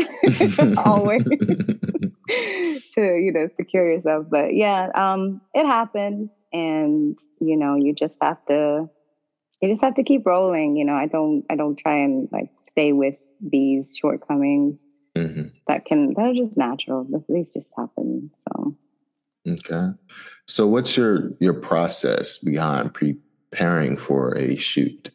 Always. 0.77 1.23
To 2.93 3.01
you 3.01 3.33
know 3.33 3.49
secure 3.57 3.91
yourself 3.91 4.27
but 4.29 4.55
yeah 4.55 4.89
um, 4.95 5.41
it 5.53 5.65
happens 5.65 6.29
and 6.53 7.17
you 7.41 7.57
know 7.57 7.75
you 7.75 7.93
just 7.93 8.15
have 8.21 8.43
to 8.45 8.87
you 9.63 9.69
just 9.69 9.81
have 9.81 9.95
to 9.95 10.03
keep 10.03 10.25
rolling. 10.25 10.75
You 10.75 10.83
know, 10.83 10.93
I 10.93 11.07
don't 11.07 11.45
I 11.49 11.55
don't 11.55 11.77
try 11.77 11.99
and 11.99 12.27
like 12.33 12.49
stay 12.69 12.91
with 12.91 13.15
these 13.39 13.95
shortcomings 13.95 14.77
mm-hmm. 15.15 15.47
that 15.67 15.85
can 15.85 16.13
that 16.15 16.21
are 16.21 16.33
just 16.33 16.57
natural. 16.57 17.07
These 17.29 17.53
just 17.53 17.69
happen. 17.77 18.29
So 18.49 18.75
okay. 19.47 19.91
So 20.49 20.67
what's 20.67 20.97
your 20.97 21.31
your 21.39 21.53
process 21.53 22.39
behind 22.39 22.93
preparing 22.93 23.95
for 23.95 24.37
a 24.37 24.57
shoot? 24.57 25.11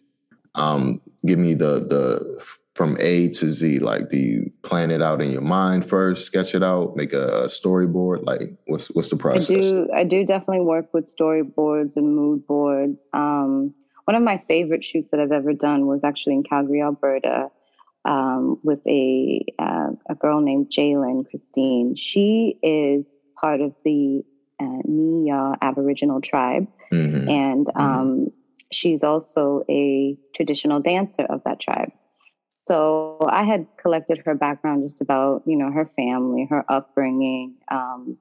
Um, 0.54 1.02
give 1.26 1.38
me 1.38 1.52
the 1.52 1.80
the 1.80 2.42
from 2.74 2.96
A 3.00 3.28
to 3.28 3.50
Z. 3.50 3.80
Like, 3.80 4.08
do 4.08 4.16
you 4.16 4.50
plan 4.62 4.90
it 4.90 5.02
out 5.02 5.20
in 5.20 5.30
your 5.30 5.42
mind 5.42 5.84
first, 5.84 6.24
sketch 6.24 6.54
it 6.54 6.62
out, 6.62 6.96
make 6.96 7.12
a, 7.12 7.44
storyboard? 7.48 8.24
Like, 8.24 8.56
what's 8.66 8.86
what's 8.92 9.08
the 9.08 9.16
process? 9.16 9.50
I 9.50 9.60
do 9.60 9.88
I 9.94 10.04
do 10.04 10.24
definitely 10.24 10.64
work 10.64 10.94
with 10.94 11.14
storyboards 11.14 11.96
and 11.96 12.16
mood 12.16 12.46
boards. 12.46 12.96
Um, 13.12 13.74
one 14.08 14.14
of 14.14 14.22
my 14.22 14.42
favorite 14.48 14.82
shoots 14.82 15.10
that 15.10 15.20
I've 15.20 15.32
ever 15.32 15.52
done 15.52 15.86
was 15.86 16.02
actually 16.02 16.32
in 16.36 16.42
Calgary, 16.42 16.80
Alberta, 16.80 17.50
um, 18.06 18.58
with 18.62 18.80
a 18.86 19.44
uh, 19.58 19.90
a 20.08 20.14
girl 20.14 20.40
named 20.40 20.70
Jalen 20.70 21.28
Christine. 21.28 21.94
She 21.94 22.58
is 22.62 23.04
part 23.38 23.60
of 23.60 23.74
the 23.84 24.24
uh, 24.58 24.80
Niya 24.88 25.56
Aboriginal 25.60 26.22
tribe, 26.22 26.68
mm-hmm. 26.90 27.28
and 27.28 27.66
mm-hmm. 27.66 27.78
um, 27.78 28.08
mm-hmm. 28.08 28.26
she's 28.72 29.02
also 29.04 29.62
a 29.68 30.16
traditional 30.34 30.80
dancer 30.80 31.26
of 31.28 31.42
that 31.44 31.60
tribe. 31.60 31.92
So 32.48 33.18
I 33.28 33.44
had 33.44 33.66
collected 33.76 34.22
her 34.24 34.34
background 34.34 34.84
just 34.84 35.02
about 35.02 35.42
you 35.44 35.58
know 35.58 35.70
her 35.70 35.90
family, 35.96 36.46
her 36.48 36.64
upbringing, 36.66 37.56
um, 37.70 38.16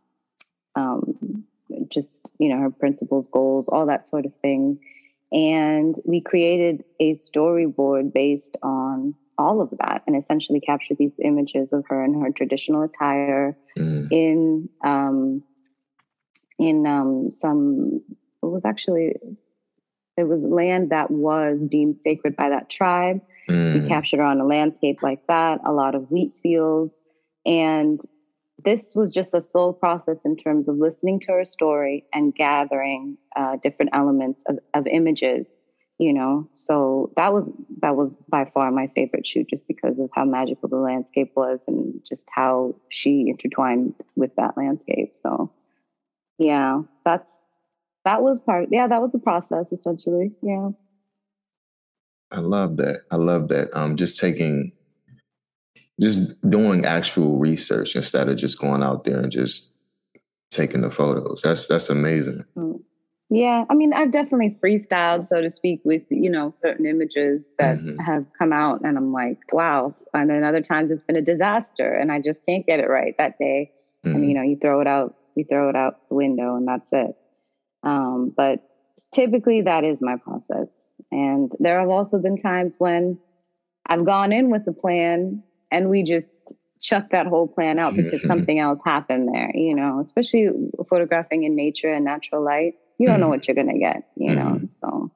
um, 0.76 1.46
just 1.88 2.28
you 2.40 2.50
know 2.50 2.60
her 2.60 2.72
principles, 2.72 3.30
goals, 3.32 3.70
all 3.70 3.86
that 3.86 4.06
sort 4.06 4.26
of 4.26 4.34
thing. 4.42 4.82
And 5.32 5.96
we 6.06 6.22
created 6.22 6.84
a 7.00 7.14
storyboard 7.16 8.14
based 8.14 8.58
on 8.64 9.14
all 9.38 9.62
of 9.62 9.70
that 9.82 10.04
and 10.08 10.16
essentially 10.16 10.60
captured 10.60 10.98
these 10.98 11.12
images 11.24 11.74
of 11.74 11.86
her 11.90 12.04
in 12.04 12.20
her 12.22 12.32
traditional 12.32 12.84
attire 12.84 13.58
mm. 13.78 14.08
in 14.12 14.70
um, 14.84 15.44
in 16.58 16.88
um, 16.88 17.30
some 17.30 18.02
it 18.42 18.46
was 18.46 18.66
actually 18.66 19.14
it 20.18 20.28
was 20.28 20.42
land 20.42 20.90
that 20.90 21.12
was 21.12 21.60
deemed 21.70 21.98
sacred 22.02 22.36
by 22.36 22.50
that 22.50 22.70
tribe. 22.70 23.22
Mm. 23.48 23.82
We 23.84 23.88
captured 23.88 24.18
her 24.18 24.24
on 24.24 24.42
a 24.42 24.46
landscape 24.46 25.04
like 25.04 25.26
that, 25.28 25.62
a 25.64 25.72
lot 25.72 25.94
of 25.94 26.10
wheat 26.10 26.34
fields. 26.42 26.96
And 27.46 28.02
this 28.66 28.84
was 28.96 29.14
just 29.14 29.34
a 29.34 29.42
slow 29.42 29.72
process 29.74 30.20
in 30.26 30.36
terms 30.36 30.68
of 30.68 30.78
listening 30.78 31.20
to 31.22 31.32
her 31.32 31.46
story 31.46 32.06
and 32.14 32.34
gathering 32.34 33.18
uh, 33.36 33.58
different 33.62 33.92
elements 33.94 34.42
of, 34.48 34.58
of 34.74 34.88
images 34.88 35.58
you 36.00 36.14
know? 36.14 36.48
So 36.54 37.12
that 37.16 37.34
was 37.34 37.50
that 37.82 37.96
was 37.96 38.10
by 38.30 38.46
far 38.54 38.72
my 38.72 38.88
favorite 38.96 39.26
shoot 39.26 39.50
just 39.50 39.68
because 39.68 40.00
of 40.00 40.10
how 40.14 40.26
magical 40.26 40.70
the 40.70 40.78
landscape 40.78 41.32
was 41.36 41.60
and 41.68 42.00
just 42.08 42.24
how 42.30 42.76
she 42.90 43.26
intertwined 43.28 43.96
with 44.16 44.36
that 44.36 44.58
landscape. 44.58 45.14
So 45.22 45.52
yeah 46.38 46.82
that's 47.04 47.26
that 48.06 48.22
was 48.22 48.40
part 48.40 48.68
yeah 48.72 48.88
that 48.88 49.02
was 49.02 49.12
the 49.12 49.20
process 49.20 49.66
essentially 49.72 50.32
yeah. 50.42 50.70
I 52.30 52.40
love 52.40 52.78
that. 52.78 53.04
I 53.10 53.16
love 53.16 53.48
that. 53.48 53.76
Um 53.76 53.96
just 53.96 54.20
taking 54.20 54.74
just 56.00 56.40
doing 56.50 56.86
actual 56.86 57.38
research 57.40 57.96
instead 57.96 58.30
of 58.30 58.38
just 58.38 58.60
going 58.60 58.84
out 58.84 59.04
there 59.04 59.20
and 59.20 59.32
just 59.32 59.74
taking 60.50 60.82
the 60.82 60.92
photos 60.92 61.42
that's 61.42 61.68
that's 61.68 61.90
amazing 61.90 62.44
mm. 62.58 62.80
Yeah, 63.30 63.66
I 63.70 63.74
mean, 63.74 63.92
I've 63.92 64.12
definitely 64.12 64.58
freestyled, 64.64 65.28
so 65.28 65.42
to 65.42 65.54
speak, 65.54 65.82
with 65.84 66.04
you 66.10 66.30
know 66.30 66.50
certain 66.52 66.86
images 66.86 67.44
that 67.60 67.78
mm-hmm. 67.78 67.98
have 68.00 68.26
come 68.40 68.54
out, 68.54 68.82
and 68.86 68.98
I'm 68.98 69.12
like, 69.12 69.40
wow. 69.52 69.94
And 70.14 70.30
then 70.30 70.46
other 70.46 70.62
times 70.62 70.92
it's 70.92 71.04
been 71.04 71.18
a 71.18 71.22
disaster, 71.22 71.94
and 71.94 72.10
I 72.10 72.22
just 72.22 72.46
can't 72.46 72.66
get 72.66 72.80
it 72.80 72.88
right 72.88 73.16
that 73.18 73.38
day. 73.38 73.72
Mm-hmm. 74.06 74.16
And 74.16 74.30
you 74.30 74.34
know, 74.34 74.44
you 74.44 74.58
throw 74.62 74.80
it 74.80 74.88
out, 74.88 75.16
you 75.36 75.44
throw 75.44 75.70
it 75.70 75.76
out 75.76 76.08
the 76.08 76.16
window, 76.16 76.56
and 76.56 76.68
that's 76.68 76.88
it. 76.94 77.18
Um, 77.84 78.34
but 78.36 78.64
typically, 79.14 79.62
that 79.64 79.84
is 79.84 80.02
my 80.02 80.16
process. 80.16 80.68
And 81.12 81.52
there 81.60 81.82
have 81.82 81.90
also 81.90 82.20
been 82.20 82.42
times 82.42 82.78
when 82.80 83.20
I've 83.86 84.06
gone 84.06 84.32
in 84.32 84.50
with 84.50 84.66
a 84.68 84.74
plan, 84.74 85.44
and 85.72 85.90
we 85.90 86.04
just 86.04 86.28
chuck 86.80 87.10
that 87.12 87.28
whole 87.28 87.48
plan 87.48 87.80
out 87.80 87.96
because 87.96 88.22
something 88.28 88.60
else 88.60 88.80
happened 88.86 89.30
there. 89.34 89.52
You 89.54 89.76
know, 89.76 90.00
especially 90.00 90.50
photographing 90.90 91.44
in 91.44 91.56
nature 91.56 91.92
and 91.92 92.06
natural 92.06 92.44
light 92.44 92.76
you 92.98 93.08
don't 93.08 93.20
know 93.20 93.26
mm-hmm. 93.26 93.32
what 93.32 93.48
you're 93.48 93.56
gonna 93.56 93.78
get, 93.78 94.10
you 94.16 94.34
know. 94.34 94.46
Mm-hmm. 94.46 94.68
So 94.68 95.12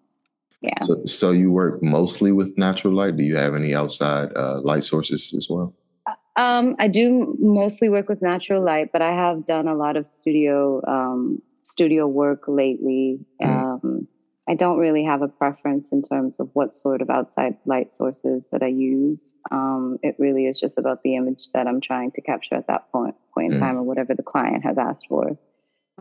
yeah. 0.62 0.80
So, 0.82 1.06
so 1.06 1.32
you 1.32 1.52
work 1.52 1.82
mostly 1.82 2.32
with 2.32 2.58
natural 2.58 2.94
light. 2.94 3.18
Do 3.18 3.24
you 3.24 3.36
have 3.38 3.56
any 3.56 3.74
outside 3.74 4.30
uh, 4.36 4.62
light 4.62 4.84
sources 4.84 5.34
as 5.36 5.48
well? 5.50 5.74
Uh, 6.06 6.40
um, 6.40 6.76
I 6.78 6.88
do 6.88 7.36
mostly 7.40 7.90
work 7.90 8.08
with 8.08 8.22
natural 8.22 8.64
light, 8.64 8.92
but 8.92 9.02
I 9.02 9.12
have 9.12 9.46
done 9.46 9.68
a 9.68 9.74
lot 9.74 9.98
of 9.98 10.08
studio 10.08 10.82
um, 10.88 11.42
studio 11.64 12.08
work 12.08 12.44
lately. 12.48 13.20
Mm. 13.42 13.48
Um, 13.48 14.08
I 14.52 14.56
don't 14.56 14.80
really 14.80 15.06
have 15.06 15.22
a 15.22 15.30
preference 15.30 15.88
in 15.94 16.04
terms 16.04 16.36
of 16.42 16.50
what 16.52 16.74
sort 16.74 17.02
of 17.02 17.10
outside 17.10 17.56
light 17.66 17.90
sources 17.94 18.46
that 18.52 18.62
I 18.62 18.68
use. 18.68 19.34
Um, 19.50 19.98
it 20.04 20.16
really 20.20 20.46
is 20.46 20.60
just 20.60 20.78
about 20.78 21.04
the 21.04 21.16
image 21.16 21.48
that 21.54 21.68
I'm 21.68 21.80
trying 21.80 22.12
to 22.12 22.22
capture 22.22 22.56
at 22.56 22.68
that 22.68 22.92
point 22.92 23.16
point 23.34 23.54
in 23.54 23.60
mm. 23.60 23.62
time, 23.62 23.78
or 23.78 23.84
whatever 23.84 24.14
the 24.14 24.24
client 24.24 24.66
has 24.66 24.78
asked 24.78 25.06
for. 25.08 25.38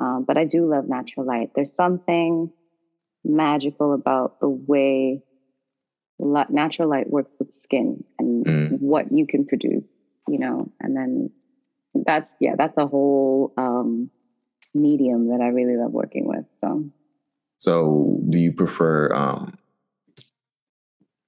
Um, 0.01 0.25
but 0.27 0.37
I 0.37 0.47
do 0.47 0.69
love 0.69 0.89
natural 0.89 1.27
light. 1.27 1.51
There's 1.55 1.73
something 1.77 2.51
magical 3.25 3.95
about 3.95 4.41
the 4.41 4.49
way 4.49 5.23
natural 6.19 6.89
light 6.91 7.09
works 7.09 7.37
with 7.39 7.51
skin 7.63 8.03
and 8.19 8.45
mm. 8.45 8.81
what 8.81 9.13
you 9.13 9.29
can 9.29 9.47
produce, 9.47 9.89
you 10.27 10.41
know, 10.41 10.73
and 10.81 10.97
then 10.97 11.31
that's, 11.95 12.31
yeah, 12.41 12.57
that's 12.59 12.79
a 12.79 12.87
whole 12.89 13.53
um, 13.57 14.11
medium 14.75 15.29
that 15.29 15.41
I 15.41 15.49
really 15.49 15.77
love 15.77 15.93
working 15.93 16.27
with. 16.27 16.47
So, 16.61 16.91
so 17.61 18.19
do 18.31 18.39
you 18.39 18.53
prefer 18.53 19.13
um, 19.15 19.59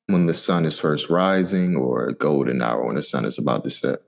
when 0.06 0.26
the 0.26 0.34
sun 0.34 0.64
is 0.64 0.78
first 0.78 1.10
rising 1.10 1.76
or 1.76 2.12
golden 2.12 2.62
hour 2.62 2.86
when 2.86 2.96
the 2.96 3.02
sun 3.02 3.26
is 3.26 3.38
about 3.38 3.64
to 3.64 3.70
set? 3.70 4.00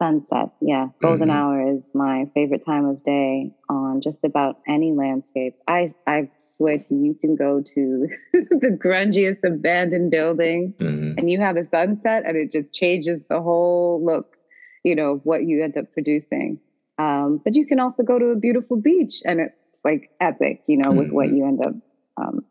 Sunset, 0.00 0.50
yeah. 0.60 0.88
Golden 1.00 1.28
mm-hmm. 1.28 1.36
hour 1.36 1.74
is 1.74 1.82
my 1.94 2.26
favorite 2.34 2.64
time 2.64 2.84
of 2.84 3.02
day 3.02 3.50
on 3.68 4.02
just 4.02 4.18
about 4.24 4.58
any 4.68 4.92
landscape. 4.92 5.54
I 5.66 5.94
I 6.06 6.30
swear 6.42 6.78
to 6.78 6.84
you, 6.90 7.04
you 7.06 7.14
can 7.14 7.34
go 7.34 7.62
to 7.62 8.08
the 8.32 8.78
grungiest 8.84 9.42
abandoned 9.42 10.10
building 10.10 10.74
mm-hmm. 10.78 11.18
and 11.18 11.30
you 11.30 11.40
have 11.40 11.56
a 11.56 11.66
sunset 11.70 12.24
and 12.26 12.36
it 12.36 12.50
just 12.50 12.74
changes 12.74 13.22
the 13.30 13.40
whole 13.40 14.04
look, 14.04 14.36
you 14.84 14.94
know, 14.94 15.12
of 15.12 15.20
what 15.24 15.44
you 15.44 15.64
end 15.64 15.78
up 15.78 15.92
producing. 15.94 16.60
Um, 16.98 17.40
but 17.42 17.54
you 17.54 17.64
can 17.66 17.80
also 17.80 18.02
go 18.02 18.18
to 18.18 18.26
a 18.26 18.36
beautiful 18.36 18.76
beach 18.76 19.22
and 19.24 19.40
it's 19.40 19.57
like 19.84 20.10
epic, 20.20 20.62
you 20.66 20.76
know, 20.76 20.90
mm-hmm. 20.90 20.98
with 20.98 21.10
what 21.10 21.26
mm-hmm. 21.28 21.36
you 21.36 21.46
end 21.46 21.66
up 21.66 21.74
um, 22.16 22.44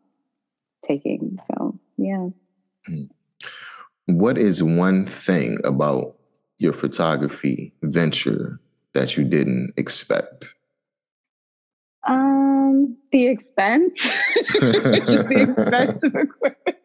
taking. 0.86 1.38
So 1.52 1.78
yeah. 1.96 2.28
Mm. 2.88 3.08
What 4.06 4.38
is 4.38 4.62
one 4.62 5.06
thing 5.06 5.58
about 5.64 6.16
your 6.56 6.72
photography 6.72 7.74
venture 7.82 8.60
that 8.94 9.16
you 9.16 9.24
didn't 9.24 9.74
expect? 9.76 10.54
Um, 12.08 12.96
the 13.12 13.26
expense, 13.26 14.02
which 14.54 14.62
is 14.62 15.26
the 15.26 15.98
of 16.02 16.14
equipment. 16.14 16.78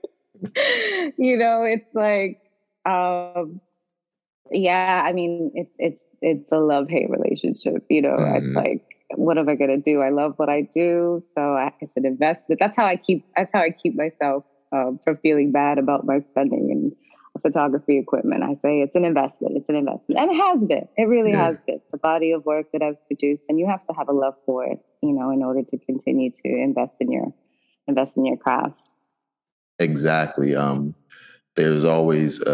you 1.18 1.38
know, 1.38 1.64
it's 1.64 1.88
like, 1.94 2.42
um, 2.86 3.62
yeah. 4.52 5.02
I 5.06 5.14
mean, 5.14 5.52
it's 5.56 5.74
it's 5.80 6.04
it's 6.22 6.52
a 6.52 6.58
love 6.58 6.90
hate 6.90 7.10
relationship. 7.10 7.86
You 7.90 8.02
know, 8.02 8.18
mm. 8.18 8.38
it's 8.38 8.56
like, 8.56 8.93
what 9.16 9.38
am 9.38 9.50
I 9.50 9.56
gonna 9.56 9.78
do? 9.78 10.02
I 10.02 10.10
love 10.10 10.34
what 10.38 10.50
I 10.50 10.62
do, 10.62 11.22
so 11.36 11.42
I, 11.42 11.72
it's 11.80 11.94
an 11.96 12.06
investment. 12.06 12.60
That's 12.60 12.76
how 12.76 12.86
I 12.86 12.96
keep. 12.96 13.26
That's 13.36 13.52
how 13.54 13.62
I 13.62 13.70
keep 13.70 13.96
myself 13.96 14.44
um, 14.72 15.00
from 15.04 15.18
feeling 15.18 15.52
bad 15.52 15.78
about 15.78 16.06
my 16.06 16.20
spending 16.32 16.70
and 16.72 16.92
photography 17.42 17.98
equipment. 17.98 18.44
I 18.44 18.54
say 18.62 18.82
it's 18.82 18.96
an 18.96 19.06
investment. 19.06 19.58
It's 19.58 19.70
an 19.70 19.76
investment. 19.76 20.20
And 20.20 20.32
it 20.32 20.36
has 20.36 20.60
been. 20.60 20.88
It 20.98 21.08
really 21.08 21.32
yeah. 21.32 21.46
has 21.48 21.58
been. 21.66 21.82
The 21.92 21.98
body 21.98 22.32
of 22.32 22.46
work 22.46 22.72
that 22.74 22.82
I've 22.82 23.06
produced. 23.08 23.46
And 23.50 23.60
you 23.60 23.68
have 23.68 23.86
to 23.88 23.94
have 23.94 24.08
a 24.10 24.14
love 24.14 24.36
for 24.46 24.66
it, 24.66 24.80
you 25.02 25.14
know, 25.14 25.32
in 25.32 25.44
order 25.44 25.62
to 25.64 25.78
continue 25.80 26.32
to 26.32 26.48
invest 26.48 26.94
in 27.00 27.12
your 27.12 27.34
invest 27.88 28.12
in 28.18 28.26
your 28.26 28.38
craft. 28.38 28.80
Exactly. 29.80 30.56
Um, 30.56 30.96
there's 31.56 31.84
always 31.84 32.42
uh, 32.42 32.50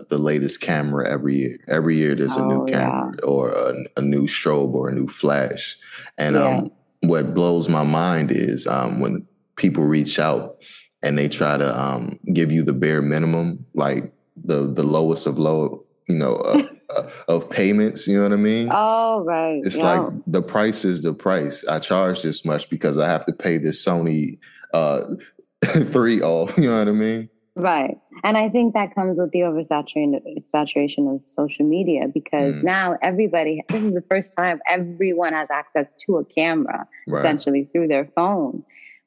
uh, 0.00 0.04
the 0.10 0.18
latest 0.18 0.60
camera 0.60 1.08
every 1.08 1.36
year. 1.36 1.58
Every 1.68 1.96
year 1.96 2.14
there's 2.14 2.36
a 2.36 2.46
new 2.46 2.62
oh, 2.62 2.66
camera 2.66 3.14
yeah. 3.18 3.28
or 3.28 3.50
a, 3.50 3.74
a, 3.96 4.02
new 4.02 4.26
strobe 4.26 4.74
or 4.74 4.90
a 4.90 4.94
new 4.94 5.06
flash. 5.06 5.76
And 6.18 6.36
yeah. 6.36 6.58
um, 6.58 6.70
what 7.00 7.34
blows 7.34 7.68
my 7.68 7.84
mind 7.84 8.30
is 8.30 8.66
um, 8.66 9.00
when 9.00 9.26
people 9.56 9.84
reach 9.84 10.18
out 10.18 10.56
and 11.02 11.18
they 11.18 11.28
try 11.28 11.56
to 11.56 11.80
um, 11.80 12.18
give 12.32 12.52
you 12.52 12.62
the 12.62 12.72
bare 12.72 13.02
minimum, 13.02 13.64
like 13.74 14.12
the 14.36 14.72
the 14.72 14.82
lowest 14.82 15.26
of 15.26 15.38
low, 15.38 15.84
you 16.08 16.16
know, 16.16 16.36
uh, 16.36 16.62
uh, 16.96 17.10
of 17.28 17.48
payments. 17.50 18.06
You 18.06 18.16
know 18.16 18.22
what 18.24 18.32
I 18.32 18.36
mean? 18.36 18.68
Oh, 18.72 19.20
right. 19.20 19.60
It's 19.64 19.78
yeah. 19.78 20.00
like 20.00 20.12
the 20.26 20.42
price 20.42 20.84
is 20.84 21.02
the 21.02 21.14
price. 21.14 21.64
I 21.66 21.78
charge 21.78 22.22
this 22.22 22.44
much 22.44 22.68
because 22.68 22.98
I 22.98 23.08
have 23.08 23.24
to 23.26 23.32
pay 23.32 23.58
this 23.58 23.84
Sony 23.84 24.38
uh, 24.72 25.02
three 25.64 26.20
off. 26.20 26.56
You 26.58 26.70
know 26.70 26.78
what 26.78 26.88
I 26.88 26.92
mean? 26.92 27.28
Right. 27.56 27.96
And 28.24 28.38
I 28.38 28.48
think 28.48 28.72
that 28.72 28.94
comes 28.94 29.20
with 29.20 29.32
the 29.32 29.40
oversaturation 29.40 31.14
of 31.14 31.20
social 31.26 31.66
media 31.66 32.08
because 32.12 32.54
mm. 32.54 32.64
now 32.64 32.96
everybody, 33.02 33.62
this 33.68 33.82
is 33.82 33.92
the 33.92 34.04
first 34.10 34.34
time 34.34 34.60
everyone 34.66 35.34
has 35.34 35.48
access 35.50 35.92
to 36.06 36.16
a 36.16 36.24
camera 36.24 36.88
right. 37.06 37.20
essentially 37.20 37.68
through 37.70 37.88
their 37.88 38.06
phone. 38.16 38.64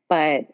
But 0.07 0.45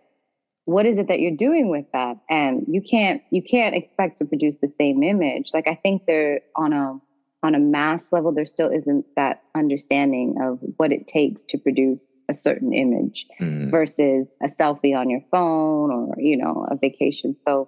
what 0.64 0.86
is 0.86 0.98
it 0.98 1.10
that 1.10 1.20
you're 1.20 1.36
doing 1.36 1.68
with 1.70 1.86
that 1.92 2.18
and 2.30 2.66
you 2.70 2.82
can't 2.82 3.22
you 3.32 3.44
can't 3.44 3.76
expect 3.76 4.18
to 4.20 4.26
produce 4.26 4.58
the 4.60 4.72
same 4.78 5.04
image 5.04 5.52
like 5.54 5.68
i 5.68 5.76
think 5.76 6.06
there 6.06 6.40
on 6.56 6.72
a 6.72 6.98
on 7.46 7.54
a 7.54 7.60
mass 7.60 8.02
level 8.14 8.32
there 8.32 8.46
still 8.46 8.70
isn't 8.72 9.06
that 9.18 9.44
understanding 9.56 10.36
of 10.42 10.60
what 10.78 10.94
it 10.94 11.06
takes 11.06 11.44
to 11.44 11.58
produce 11.58 12.08
a 12.30 12.34
certain 12.34 12.74
image 12.74 13.26
mm. 13.42 13.70
versus 13.70 14.26
a 14.42 14.48
selfie 14.48 14.98
on 14.98 15.10
your 15.10 15.20
phone 15.30 15.92
or 15.92 16.16
you 16.18 16.38
know 16.38 16.66
a 16.72 16.78
vacation 16.78 17.36
so 17.46 17.68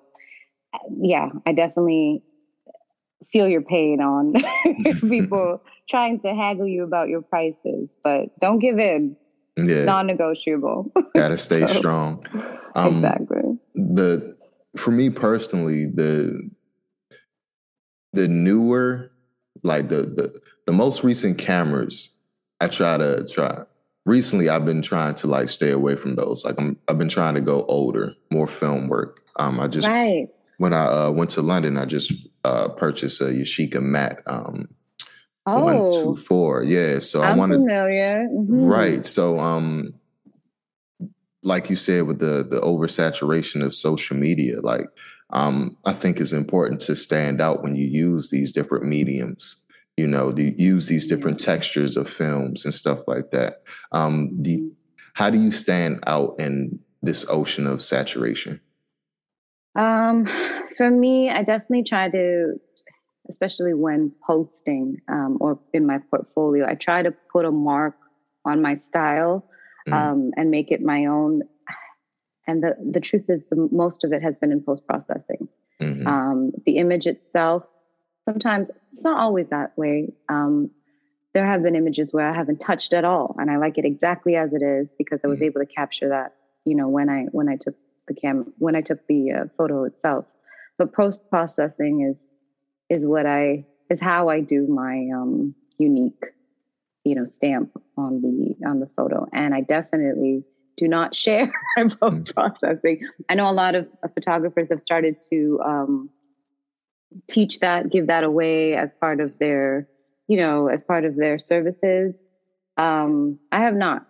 yeah 1.00 1.30
i 1.46 1.52
definitely 1.52 2.24
feel 3.32 3.48
your 3.48 3.62
pain 3.62 4.02
on 4.02 4.34
people 5.02 5.62
trying 5.90 6.20
to 6.20 6.34
haggle 6.34 6.68
you 6.68 6.84
about 6.84 7.10
your 7.10 7.22
prices 7.22 7.90
but 8.04 8.38
don't 8.40 8.60
give 8.60 8.80
in 8.80 9.16
yeah. 9.58 9.86
non-negotiable. 9.86 10.92
Gotta 11.16 11.38
stay 11.38 11.62
so, 11.62 11.74
strong. 11.74 12.26
Um, 12.76 12.98
exactly. 12.98 13.58
The 13.76 14.38
for 14.76 14.92
me 14.92 15.10
personally, 15.10 15.86
the 15.86 16.50
the 18.14 18.28
newer, 18.28 19.12
like 19.64 19.90
the 19.90 20.02
the 20.02 20.42
the 20.66 20.74
most 20.74 21.04
recent 21.04 21.38
cameras, 21.38 22.18
I 22.60 22.68
try 22.68 22.98
to 22.98 23.26
try. 23.32 23.64
Recently, 24.06 24.50
I've 24.50 24.66
been 24.66 24.84
trying 24.84 25.16
to 25.16 25.28
like 25.28 25.50
stay 25.50 25.72
away 25.72 25.96
from 25.96 26.16
those. 26.16 26.46
Like 26.46 26.60
I'm, 26.60 26.78
I've 26.88 27.00
been 27.00 27.10
trying 27.10 27.34
to 27.36 27.42
go 27.42 27.66
older, 27.68 28.14
more 28.30 28.48
film 28.48 28.88
work. 28.88 29.22
Um, 29.38 29.60
I 29.60 29.68
just 29.68 29.88
right. 29.88 30.28
When 30.58 30.74
I 30.74 30.86
uh, 30.86 31.12
went 31.12 31.32
to 31.32 31.42
London, 31.42 31.78
I 31.78 31.86
just 31.86 32.28
uh, 32.44 32.70
purchased 32.70 33.22
a 33.22 33.26
Yashica 33.26 33.82
mat. 33.82 34.22
um, 34.28 34.70
Oh, 35.48 35.64
one 35.64 35.76
two 35.92 36.16
four. 36.16 36.64
Yeah. 36.64 36.98
So 37.00 37.22
I'm 37.22 37.34
I 37.34 37.38
wanted 37.38 37.58
familiar. 37.58 38.28
Mm-hmm. 38.32 38.66
Right. 38.66 39.06
So 39.06 39.38
um 39.40 39.94
like 41.44 41.70
you 41.70 41.76
said, 41.76 42.08
with 42.08 42.20
the 42.20 42.46
the 42.50 42.60
oversaturation 42.62 43.64
of 43.64 43.76
social 43.76 44.18
media, 44.18 44.60
like 44.62 44.88
um, 45.30 45.78
I 45.86 45.94
think 45.94 46.20
it's 46.20 46.34
important 46.34 46.82
to 46.82 46.96
stand 46.96 47.42
out 47.42 47.64
when 47.64 47.76
you 47.76 47.88
use 47.88 48.30
these 48.30 48.52
different 48.52 48.86
mediums. 48.86 49.64
You 49.98 50.08
know, 50.08 50.32
the, 50.32 50.54
use 50.58 50.88
these 50.88 51.08
different 51.08 51.40
textures 51.40 51.96
of 51.96 52.10
films 52.10 52.66
and 52.66 52.74
stuff 52.74 53.08
like 53.08 53.32
that. 53.32 53.62
Um, 53.94 54.30
the, 54.42 54.70
how 55.14 55.30
do 55.30 55.42
you 55.42 55.52
stand 55.52 56.04
out 56.06 56.36
in 56.38 56.80
this 57.02 57.26
ocean 57.30 57.66
of 57.66 57.82
saturation? 57.82 58.60
Um, 59.76 60.26
for 60.78 60.90
me, 60.90 61.30
I 61.30 61.44
definitely 61.44 61.84
try 61.84 62.10
to, 62.10 62.54
especially 63.30 63.74
when 63.74 64.12
posting 64.26 65.02
um, 65.08 65.38
or 65.40 65.60
in 65.74 65.86
my 65.86 66.00
portfolio, 66.10 66.66
I 66.68 66.76
try 66.76 67.02
to 67.02 67.12
put 67.32 67.46
a 67.46 67.52
mark 67.52 67.96
on 68.46 68.62
my 68.62 68.80
style 68.88 69.46
mm. 69.88 69.94
um, 69.94 70.32
and 70.38 70.52
make 70.52 70.72
it 70.72 70.82
my 70.82 71.06
own. 71.06 71.42
And 72.48 72.64
the, 72.64 72.76
the 72.92 73.00
truth 73.00 73.30
is, 73.30 73.46
the 73.46 73.68
most 73.72 74.04
of 74.04 74.14
it 74.14 74.22
has 74.22 74.38
been 74.38 74.52
in 74.52 74.62
post 74.62 74.86
processing. 74.88 75.48
Mm-hmm. 75.82 76.08
Um, 76.08 76.52
the 76.66 76.78
image 76.78 77.08
itself, 77.08 77.64
sometimes 78.24 78.70
it's 78.92 79.04
not 79.04 79.20
always 79.20 79.48
that 79.50 79.78
way. 79.78 80.14
Um, 80.30 80.72
there 81.34 81.46
have 81.46 81.64
been 81.64 81.76
images 81.76 82.14
where 82.14 82.30
I 82.30 82.34
haven't 82.34 82.60
touched 82.60 82.94
at 82.94 83.04
all, 83.04 83.36
and 83.38 83.52
I 83.52 83.58
like 83.58 83.78
it 83.78 83.84
exactly 83.84 84.36
as 84.36 84.54
it 84.54 84.62
is 84.62 84.88
because 84.98 85.20
I 85.24 85.28
was 85.28 85.38
mm-hmm. 85.38 85.46
able 85.46 85.62
to 85.62 85.66
capture 85.66 86.10
that. 86.10 86.34
You 86.64 86.76
know, 86.76 86.88
when 86.88 87.10
I 87.10 87.24
when 87.32 87.50
I 87.50 87.58
took 87.58 87.76
the 88.08 88.14
camera, 88.14 88.46
when 88.58 88.76
I 88.76 88.82
took 88.82 89.06
the 89.08 89.32
uh, 89.32 89.46
photo 89.58 89.84
itself. 89.84 90.26
But 90.78 90.94
post 90.94 91.20
processing 91.30 92.02
is 92.02 92.28
is 92.90 93.06
what 93.06 93.26
I 93.26 93.66
is 93.90 94.00
how 94.00 94.30
I 94.30 94.42
do 94.42 94.68
my 94.68 95.08
um, 95.16 95.56
unique, 95.78 96.24
you 97.04 97.16
know, 97.16 97.26
stamp 97.26 97.72
on 97.98 98.22
the 98.22 98.68
on 98.68 98.80
the 98.80 98.90
photo, 98.96 99.28
and 99.34 99.54
I 99.54 99.62
definitely 99.62 100.44
do 100.78 100.88
not 100.88 101.16
share 101.24 101.52
post 102.00 102.34
processing. 102.36 103.08
I 103.30 103.36
know 103.36 103.50
a 103.50 103.54
lot 103.54 103.76
of 103.76 103.88
photographers 104.14 104.70
have 104.70 104.82
started 104.82 105.22
to 105.30 105.60
um, 105.64 106.10
teach 107.30 107.60
that, 107.60 107.90
give 107.90 108.08
that 108.08 108.24
away 108.24 108.76
as 108.76 108.92
part 109.00 109.22
of 109.22 109.38
their 109.40 109.88
you 110.28 110.38
know, 110.38 110.68
as 110.68 110.82
part 110.82 111.06
of 111.06 111.16
their 111.16 111.38
services. 111.38 112.16
Um, 112.78 113.40
I 113.52 113.62
have 113.62 113.76
not. 113.76 114.06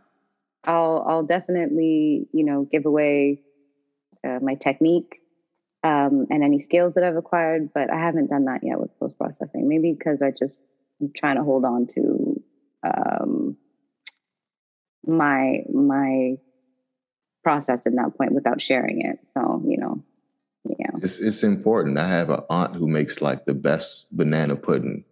I'll 0.63 1.05
I'll 1.07 1.23
definitely 1.23 2.27
you 2.33 2.43
know 2.43 2.67
give 2.71 2.85
away 2.85 3.41
uh, 4.25 4.39
my 4.41 4.55
technique 4.55 5.21
um, 5.83 6.27
and 6.29 6.43
any 6.43 6.61
skills 6.63 6.93
that 6.95 7.03
I've 7.03 7.15
acquired, 7.15 7.69
but 7.73 7.91
I 7.91 7.97
haven't 7.97 8.29
done 8.29 8.45
that 8.45 8.61
yet 8.63 8.79
with 8.79 8.97
post 8.99 9.17
processing. 9.17 9.67
Maybe 9.67 9.93
because 9.93 10.21
I 10.21 10.31
just 10.31 10.59
I'm 10.99 11.11
trying 11.15 11.35
to 11.35 11.43
hold 11.43 11.65
on 11.65 11.87
to 11.95 12.43
um, 12.83 13.57
my 15.05 15.63
my 15.71 16.37
process 17.43 17.79
at 17.85 17.95
that 17.95 18.17
point 18.17 18.33
without 18.33 18.61
sharing 18.61 19.01
it. 19.01 19.19
So 19.33 19.61
you 19.65 19.77
know, 19.77 20.03
yeah, 20.65 20.91
it's 21.01 21.19
it's 21.19 21.43
important. 21.43 21.99
I 21.99 22.07
have 22.07 22.29
an 22.29 22.41
aunt 22.49 22.75
who 22.75 22.87
makes 22.87 23.21
like 23.21 23.45
the 23.45 23.53
best 23.53 24.15
banana 24.15 24.55
pudding 24.55 25.05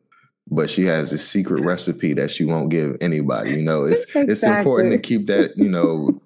but 0.50 0.70
she 0.70 0.84
has 0.84 1.14
a 1.14 1.18
secret 1.18 1.64
recipe 1.64 2.14
that 2.14 2.30
she 2.30 2.46
won't 2.46 2.70
give 2.70 2.98
anybody. 3.02 3.52
You 3.52 3.62
know, 3.62 3.86
it's 3.86 4.04
exactly. 4.16 4.32
it's 4.32 4.44
important 4.44 4.94
to 4.94 5.00
keep 5.00 5.28
that, 5.28 5.58
you 5.58 5.70
know, 5.70 6.22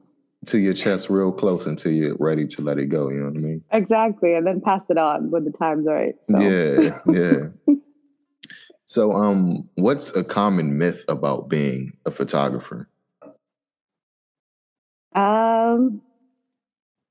to 0.45 0.59
your 0.59 0.73
chest 0.73 1.09
real 1.09 1.31
close 1.31 1.65
until 1.65 1.91
you're 1.91 2.15
ready 2.19 2.47
to 2.47 2.61
let 2.61 2.77
it 2.77 2.87
go. 2.87 3.09
You 3.09 3.19
know 3.19 3.25
what 3.25 3.35
I 3.35 3.39
mean? 3.39 3.63
Exactly. 3.71 4.35
And 4.35 4.45
then 4.45 4.61
pass 4.61 4.81
it 4.89 4.97
on 4.97 5.31
when 5.31 5.43
the 5.43 5.51
time's 5.51 5.85
right. 5.85 6.15
So. 6.31 6.39
Yeah, 6.39 6.99
yeah. 7.67 7.75
so 8.85 9.11
um 9.13 9.69
what's 9.75 10.15
a 10.15 10.23
common 10.23 10.77
myth 10.77 11.03
about 11.07 11.49
being 11.49 11.93
a 12.05 12.11
photographer? 12.11 12.87
Um 15.15 16.01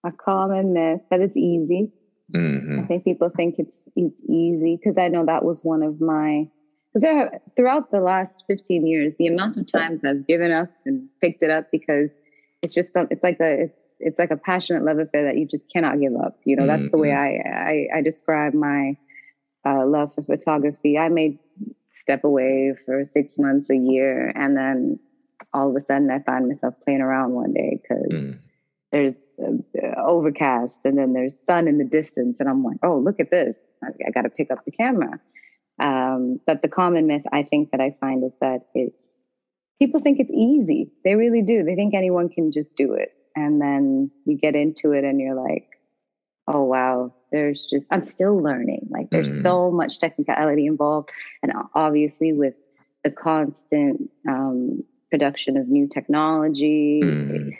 a 0.04 0.12
common 0.12 0.72
myth 0.72 1.00
that 1.10 1.20
it's 1.20 1.36
easy. 1.36 1.92
Mm-hmm. 2.32 2.80
I 2.80 2.86
think 2.86 3.04
people 3.04 3.30
think 3.34 3.56
it's 3.58 3.72
it's 3.96 4.14
easy 4.28 4.76
because 4.76 4.98
I 4.98 5.08
know 5.08 5.24
that 5.26 5.44
was 5.44 5.64
one 5.64 5.82
of 5.82 6.00
my 6.00 6.48
there, 7.00 7.40
throughout 7.56 7.90
the 7.90 8.00
last 8.00 8.44
15 8.46 8.86
years, 8.86 9.12
the 9.18 9.26
amount 9.26 9.58
of 9.58 9.70
times 9.70 10.02
I've 10.04 10.26
given 10.26 10.50
up 10.50 10.70
and 10.86 11.08
picked 11.20 11.42
it 11.42 11.50
up 11.50 11.70
because 11.70 12.08
it's 12.66 12.74
just 12.74 12.88
it's 12.94 13.22
like 13.22 13.38
a 13.40 13.62
it's, 13.62 13.78
it's 13.98 14.18
like 14.18 14.30
a 14.30 14.36
passionate 14.36 14.84
love 14.84 14.98
affair 14.98 15.24
that 15.24 15.38
you 15.38 15.46
just 15.46 15.64
cannot 15.72 16.00
give 16.00 16.14
up. 16.16 16.38
You 16.44 16.56
know, 16.56 16.66
that's 16.66 16.82
mm-hmm. 16.82 16.90
the 16.90 16.98
way 16.98 17.08
mm-hmm. 17.10 17.90
I, 17.92 17.96
I, 17.96 17.98
I 17.98 18.02
describe 18.02 18.54
my 18.54 18.96
uh, 19.64 19.86
love 19.86 20.14
for 20.14 20.22
photography. 20.22 20.98
I 20.98 21.08
may 21.08 21.38
step 21.90 22.24
away 22.24 22.74
for 22.84 23.04
six 23.04 23.38
months, 23.38 23.70
a 23.70 23.76
year, 23.76 24.32
and 24.34 24.56
then 24.56 24.98
all 25.54 25.70
of 25.70 25.76
a 25.76 25.84
sudden 25.86 26.10
I 26.10 26.18
find 26.20 26.48
myself 26.48 26.74
playing 26.84 27.00
around 27.00 27.32
one 27.32 27.54
day 27.54 27.80
because 27.80 28.12
mm. 28.12 28.38
there's 28.92 29.14
uh, 29.40 30.00
overcast 30.00 30.74
and 30.84 30.98
then 30.98 31.12
there's 31.12 31.36
sun 31.46 31.68
in 31.68 31.78
the 31.78 31.84
distance, 31.84 32.36
and 32.40 32.48
I'm 32.48 32.64
like, 32.64 32.78
oh, 32.82 32.98
look 32.98 33.20
at 33.20 33.30
this! 33.30 33.56
I, 33.82 33.88
I 34.08 34.10
got 34.10 34.22
to 34.22 34.30
pick 34.30 34.50
up 34.50 34.64
the 34.64 34.72
camera. 34.72 35.20
Um, 35.78 36.40
but 36.46 36.62
the 36.62 36.68
common 36.68 37.06
myth 37.06 37.24
I 37.32 37.44
think 37.44 37.70
that 37.70 37.80
I 37.80 37.96
find 38.00 38.24
is 38.24 38.32
that 38.40 38.66
it's 38.74 39.05
people 39.78 40.00
think 40.00 40.18
it's 40.20 40.30
easy. 40.30 40.90
They 41.04 41.14
really 41.14 41.42
do. 41.42 41.64
They 41.64 41.74
think 41.74 41.94
anyone 41.94 42.28
can 42.28 42.52
just 42.52 42.76
do 42.76 42.94
it. 42.94 43.12
And 43.34 43.60
then 43.60 44.10
you 44.24 44.36
get 44.36 44.54
into 44.54 44.92
it 44.92 45.04
and 45.04 45.20
you're 45.20 45.34
like, 45.34 45.68
oh 46.48 46.62
wow, 46.62 47.14
there's 47.32 47.66
just 47.70 47.86
I'm 47.90 48.02
still 48.02 48.40
learning. 48.42 48.88
Like 48.90 49.10
there's 49.10 49.32
mm-hmm. 49.32 49.42
so 49.42 49.70
much 49.70 49.98
technicality 49.98 50.66
involved. 50.66 51.10
And 51.42 51.52
obviously 51.74 52.32
with 52.32 52.54
the 53.04 53.10
constant 53.10 54.10
um, 54.28 54.82
production 55.10 55.56
of 55.56 55.68
new 55.68 55.88
technology, 55.88 57.00
mm-hmm. 57.02 57.50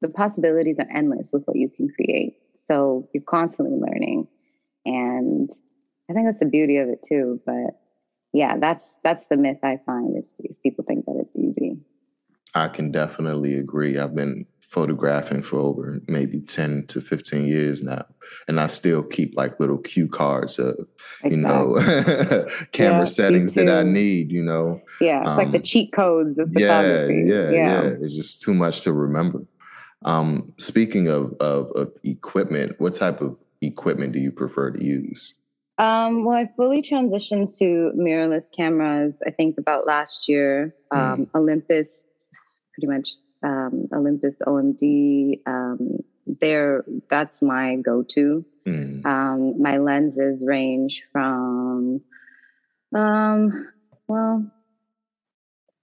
the 0.00 0.08
possibilities 0.08 0.76
are 0.78 0.88
endless 0.94 1.30
with 1.32 1.44
what 1.44 1.56
you 1.56 1.68
can 1.68 1.88
create. 1.88 2.34
So 2.66 3.08
you're 3.14 3.22
constantly 3.22 3.78
learning. 3.78 4.28
And 4.84 5.50
I 6.10 6.12
think 6.12 6.26
that's 6.26 6.40
the 6.40 6.46
beauty 6.46 6.78
of 6.78 6.88
it 6.88 7.04
too. 7.08 7.40
But 7.46 7.80
yeah, 8.34 8.58
that's 8.58 8.86
that's 9.04 9.24
the 9.30 9.36
myth 9.36 9.58
I 9.62 9.78
find 9.86 10.18
is, 10.18 10.24
is 10.50 10.58
people 10.58 10.84
think 10.86 11.06
that 11.06 11.14
it's 11.20 11.36
easy. 11.36 11.78
I 12.54 12.68
can 12.68 12.90
definitely 12.90 13.54
agree. 13.54 13.96
I've 13.96 14.14
been 14.14 14.46
photographing 14.60 15.40
for 15.40 15.60
over 15.60 16.00
maybe 16.08 16.40
10 16.40 16.86
to 16.88 17.00
15 17.00 17.46
years 17.46 17.84
now 17.84 18.04
and 18.48 18.60
i 18.60 18.66
still 18.66 19.04
keep 19.04 19.36
like 19.36 19.60
little 19.60 19.78
cue 19.78 20.08
cards 20.08 20.58
of 20.58 20.74
exactly. 21.22 21.30
you 21.30 21.36
know 21.36 22.46
camera 22.72 22.98
yeah, 22.98 23.04
settings 23.04 23.52
that 23.52 23.68
i 23.68 23.84
need 23.84 24.32
you 24.32 24.42
know? 24.42 24.80
Yeah 25.00 25.20
it's 25.20 25.30
um, 25.30 25.36
like 25.36 25.52
the 25.52 25.58
um, 25.58 25.62
cheat 25.62 25.92
codes 25.92 26.38
of 26.38 26.50
yeah, 26.56 27.06
yeah, 27.06 27.06
yeah. 27.06 27.50
Yeah. 27.52 27.82
It's 27.82 28.16
just 28.16 28.42
too 28.42 28.52
much 28.52 28.80
to 28.80 28.92
remember. 28.92 29.46
Um, 30.04 30.52
speaking 30.58 31.06
of, 31.06 31.34
of, 31.38 31.70
of 31.76 31.92
equipment 32.02 32.74
what 32.80 32.96
type 32.96 33.20
of 33.20 33.38
equipment 33.60 34.12
do 34.12 34.18
you 34.18 34.32
prefer 34.32 34.72
to 34.72 34.84
use 34.84 35.34
um, 35.78 36.24
well, 36.24 36.36
I 36.36 36.48
fully 36.56 36.82
transitioned 36.82 37.56
to 37.58 37.92
mirrorless 37.96 38.44
cameras. 38.56 39.14
I 39.26 39.30
think 39.30 39.58
about 39.58 39.86
last 39.86 40.28
year. 40.28 40.74
Um, 40.90 41.26
mm. 41.26 41.28
Olympus, 41.34 41.88
pretty 42.72 42.86
much 42.86 43.10
um, 43.42 43.88
Olympus 43.92 44.36
OMD. 44.46 45.40
Um, 45.46 45.98
there, 46.26 46.84
that's 47.10 47.42
my 47.42 47.76
go-to. 47.76 48.44
Mm. 48.66 49.04
Um, 49.04 49.60
my 49.60 49.78
lenses 49.78 50.44
range 50.46 51.02
from, 51.12 52.00
um, 52.94 53.68
well, 54.06 54.50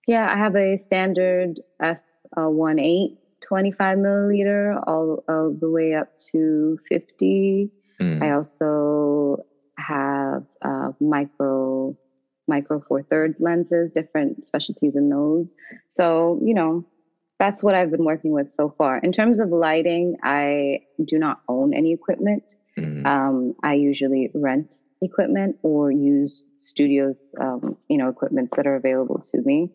yeah, 0.08 0.32
I 0.34 0.38
have 0.38 0.56
a 0.56 0.78
standard 0.78 1.60
f 1.80 2.00
one 2.34 2.80
eight 2.80 3.18
25 3.42 3.98
milliliter 3.98 4.82
all, 4.88 5.24
all 5.28 5.52
the 5.60 5.70
way 5.70 5.94
up 5.94 6.08
to 6.32 6.80
50. 6.90 7.70
Mm. 8.00 8.24
I 8.24 8.32
also 8.32 9.46
have 9.92 10.44
uh, 10.62 10.92
micro 11.00 11.96
micro 12.48 12.82
four 12.88 13.04
third 13.04 13.36
lenses, 13.40 13.92
different 13.94 14.48
specialties 14.48 14.96
in 14.96 15.10
those. 15.10 15.54
So 15.90 16.40
you 16.44 16.54
know, 16.54 16.86
that's 17.40 17.64
what 17.64 17.76
I've 17.76 17.92
been 17.92 18.06
working 18.06 18.32
with 18.32 18.54
so 18.54 18.74
far. 18.78 18.98
In 18.98 19.12
terms 19.12 19.40
of 19.40 19.50
lighting, 19.50 20.18
I 20.24 20.82
do 21.04 21.18
not 21.18 21.42
own 21.48 21.74
any 21.74 21.94
equipment. 21.94 22.44
Mm-hmm. 22.78 23.06
Um, 23.06 23.56
I 23.64 23.74
usually 23.74 24.30
rent 24.34 24.74
equipment 25.02 25.58
or 25.64 25.92
use 25.92 26.44
studios, 26.60 27.18
um, 27.40 27.78
you 27.90 27.98
know, 27.98 28.10
equipments 28.10 28.56
that 28.56 28.68
are 28.68 28.76
available 28.76 29.24
to 29.32 29.42
me. 29.42 29.72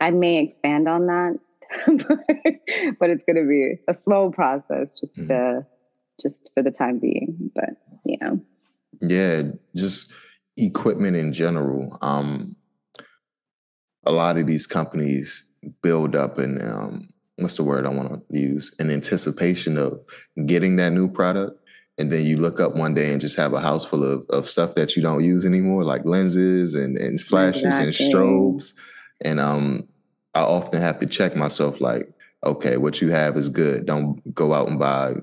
I 0.00 0.10
may 0.10 0.42
expand 0.42 0.88
on 0.88 1.06
that, 1.06 1.38
but 2.98 3.10
it's 3.10 3.24
going 3.24 3.36
to 3.36 3.46
be 3.46 3.74
a 3.86 3.94
slow 3.94 4.30
process, 4.30 4.98
just 4.98 5.14
mm-hmm. 5.14 5.26
to, 5.26 5.66
just 6.20 6.50
for 6.54 6.62
the 6.62 6.70
time 6.70 6.98
being. 6.98 7.50
But 7.54 7.70
you 8.04 8.16
know. 8.20 8.40
Yeah, 9.00 9.42
just 9.74 10.10
equipment 10.56 11.16
in 11.16 11.32
general. 11.32 11.96
Um, 12.02 12.56
a 14.04 14.12
lot 14.12 14.38
of 14.38 14.46
these 14.46 14.66
companies 14.66 15.44
build 15.82 16.16
up 16.16 16.38
and 16.38 16.62
um, 16.62 17.08
what's 17.36 17.56
the 17.56 17.64
word 17.64 17.86
I 17.86 17.90
want 17.90 18.28
to 18.30 18.38
use? 18.38 18.74
An 18.78 18.90
anticipation 18.90 19.78
of 19.78 20.00
getting 20.46 20.76
that 20.76 20.92
new 20.92 21.08
product. 21.08 21.58
And 21.98 22.10
then 22.10 22.24
you 22.24 22.38
look 22.38 22.60
up 22.60 22.76
one 22.76 22.94
day 22.94 23.12
and 23.12 23.20
just 23.20 23.36
have 23.36 23.52
a 23.52 23.60
house 23.60 23.84
full 23.84 24.02
of, 24.02 24.24
of 24.30 24.46
stuff 24.46 24.74
that 24.74 24.96
you 24.96 25.02
don't 25.02 25.22
use 25.22 25.44
anymore, 25.44 25.84
like 25.84 26.06
lenses 26.06 26.74
and, 26.74 26.96
and 26.96 27.20
flashes 27.20 27.64
exactly. 27.64 27.86
and 27.86 27.94
strobes. 27.94 28.72
And 29.20 29.38
um, 29.38 29.86
I 30.34 30.40
often 30.40 30.80
have 30.80 30.98
to 31.00 31.06
check 31.06 31.36
myself 31.36 31.80
like, 31.80 32.10
okay, 32.44 32.78
what 32.78 33.02
you 33.02 33.10
have 33.10 33.36
is 33.36 33.50
good. 33.50 33.84
Don't 33.84 34.34
go 34.34 34.54
out 34.54 34.68
and 34.68 34.78
buy 34.78 35.16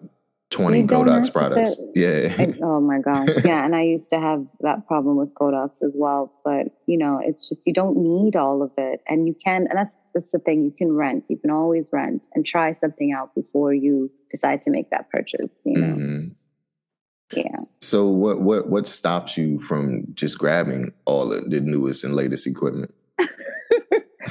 20 0.50 0.84
Godox 0.84 1.32
products. 1.32 1.78
Yeah. 1.94 2.34
And, 2.38 2.60
oh 2.62 2.80
my 2.80 3.00
gosh. 3.00 3.30
Yeah. 3.46 3.66
and 3.66 3.76
I 3.76 3.84
used 3.84 4.10
to 4.10 4.20
have 4.20 4.46
that 4.62 4.88
problem 4.88 5.18
with 5.18 5.34
Godox 5.34 5.72
as 5.84 5.94
well. 5.96 6.34
But, 6.44 6.68
you 6.86 6.98
know, 6.98 7.20
it's 7.24 7.50
just 7.50 7.62
you 7.66 7.74
don't 7.74 7.98
need 7.98 8.36
all 8.36 8.64
of 8.64 8.72
it. 8.78 9.02
And 9.08 9.28
you 9.28 9.36
can, 9.44 9.68
and 9.68 9.78
that's, 9.78 9.96
that's 10.14 10.32
the 10.32 10.40
thing, 10.40 10.64
you 10.64 10.72
can 10.72 10.94
rent. 10.94 11.26
You 11.30 11.38
can 11.38 11.52
always 11.52 11.90
rent 11.92 12.28
and 12.34 12.46
try 12.46 12.74
something 12.74 13.12
out 13.12 13.36
before 13.36 13.74
you 13.74 14.10
decide 14.32 14.62
to 14.64 14.72
make 14.72 14.90
that 14.92 15.10
purchase, 15.12 15.52
you 15.64 15.74
know. 15.74 15.96
Mm-hmm. 15.96 16.28
Yeah. 17.36 17.56
So 17.82 18.08
what 18.08 18.40
what 18.40 18.70
what 18.70 18.88
stops 18.88 19.38
you 19.38 19.60
from 19.60 20.06
just 20.14 20.40
grabbing 20.40 20.94
all 21.06 21.28
the, 21.28 21.42
the 21.42 21.60
newest 21.60 22.06
and 22.06 22.16
latest 22.16 22.48
equipment? 22.48 22.94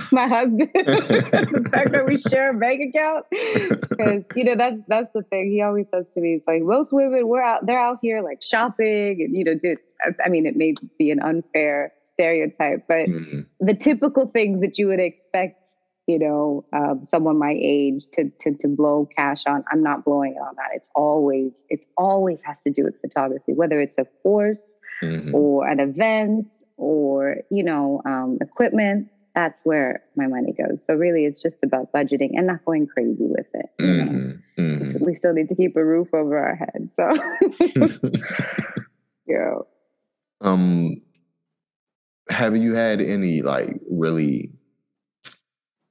my 0.13 0.27
husband. 0.27 0.71
the 0.75 1.69
fact 1.71 1.93
that 1.93 2.07
we 2.07 2.17
share 2.17 2.51
a 2.51 2.55
bank 2.55 2.95
account, 2.95 3.27
because 3.31 4.23
you 4.35 4.45
know 4.45 4.57
that's 4.57 4.79
that's 4.89 5.13
the 5.15 5.23
thing. 5.23 5.51
He 5.51 5.63
always 5.63 5.87
says 5.93 6.07
to 6.15 6.21
me, 6.21 6.35
"It's 6.35 6.47
like 6.47 6.63
most 6.63 6.93
women, 6.93 7.27
we're 7.27 7.43
out, 7.43 7.67
they're 7.67 7.81
out 7.81 7.99
here 8.03 8.23
like 8.23 8.43
shopping, 8.43 9.21
and 9.21 9.37
you 9.37 9.45
know, 9.45 9.55
do." 9.55 9.77
I 10.25 10.29
mean, 10.29 10.47
it 10.47 10.57
may 10.57 10.75
be 10.99 11.11
an 11.11 11.21
unfair 11.21 11.93
stereotype, 12.15 12.87
but 12.87 13.09
mm-hmm. 13.09 13.41
the 13.61 13.75
typical 13.75 14.27
things 14.27 14.61
that 14.61 14.79
you 14.79 14.89
would 14.89 15.01
expect, 15.01 15.71
you 16.07 16.19
know, 16.19 16.65
um, 16.73 17.03
someone 17.11 17.39
my 17.39 17.57
age 17.59 18.05
to 18.13 18.31
to 18.41 18.55
to 18.59 18.69
blow 18.69 19.09
cash 19.17 19.45
on, 19.47 19.65
I'm 19.71 19.83
not 19.83 20.05
blowing 20.05 20.35
it 20.37 20.41
on 20.41 20.55
that. 20.57 20.71
It's 20.75 20.89
always 20.95 21.53
it's 21.69 21.87
always 21.97 22.41
has 22.45 22.59
to 22.61 22.71
do 22.71 22.85
with 22.85 23.01
photography, 23.01 23.53
whether 23.53 23.81
it's 23.81 23.99
a 23.99 24.07
course 24.23 24.61
mm-hmm. 25.03 25.35
or 25.35 25.67
an 25.67 25.81
event 25.81 26.47
or 26.77 27.37
you 27.51 27.63
know 27.63 28.03
um, 28.05 28.39
equipment 28.41 29.09
that's 29.37 29.63
where 29.65 30.03
my 30.17 30.27
money 30.27 30.53
goes. 30.53 30.83
So 30.85 30.95
really, 30.95 31.27
it's 31.27 31.43
just 31.43 31.59
about 31.63 31.93
budgeting 31.93 32.31
and 32.35 32.47
not 32.47 32.65
going 32.65 32.87
crazy 32.87 33.17
with 33.21 33.47
it. 33.53 33.67
Mm-hmm, 33.79 34.61
mm-hmm. 34.61 35.05
We 35.05 35.15
still 35.15 35.35
need 35.35 35.51
to 35.51 35.55
keep 35.55 35.77
a 35.77 35.85
roof 35.85 36.09
over 36.15 36.39
our 36.39 36.57
head. 36.57 36.89
So, 36.97 38.09
yeah. 39.27 39.57
Um, 40.41 41.03
have 42.31 42.57
you 42.57 42.75
had 42.75 43.03
any 43.03 43.43
like 43.43 43.79
really 43.91 44.55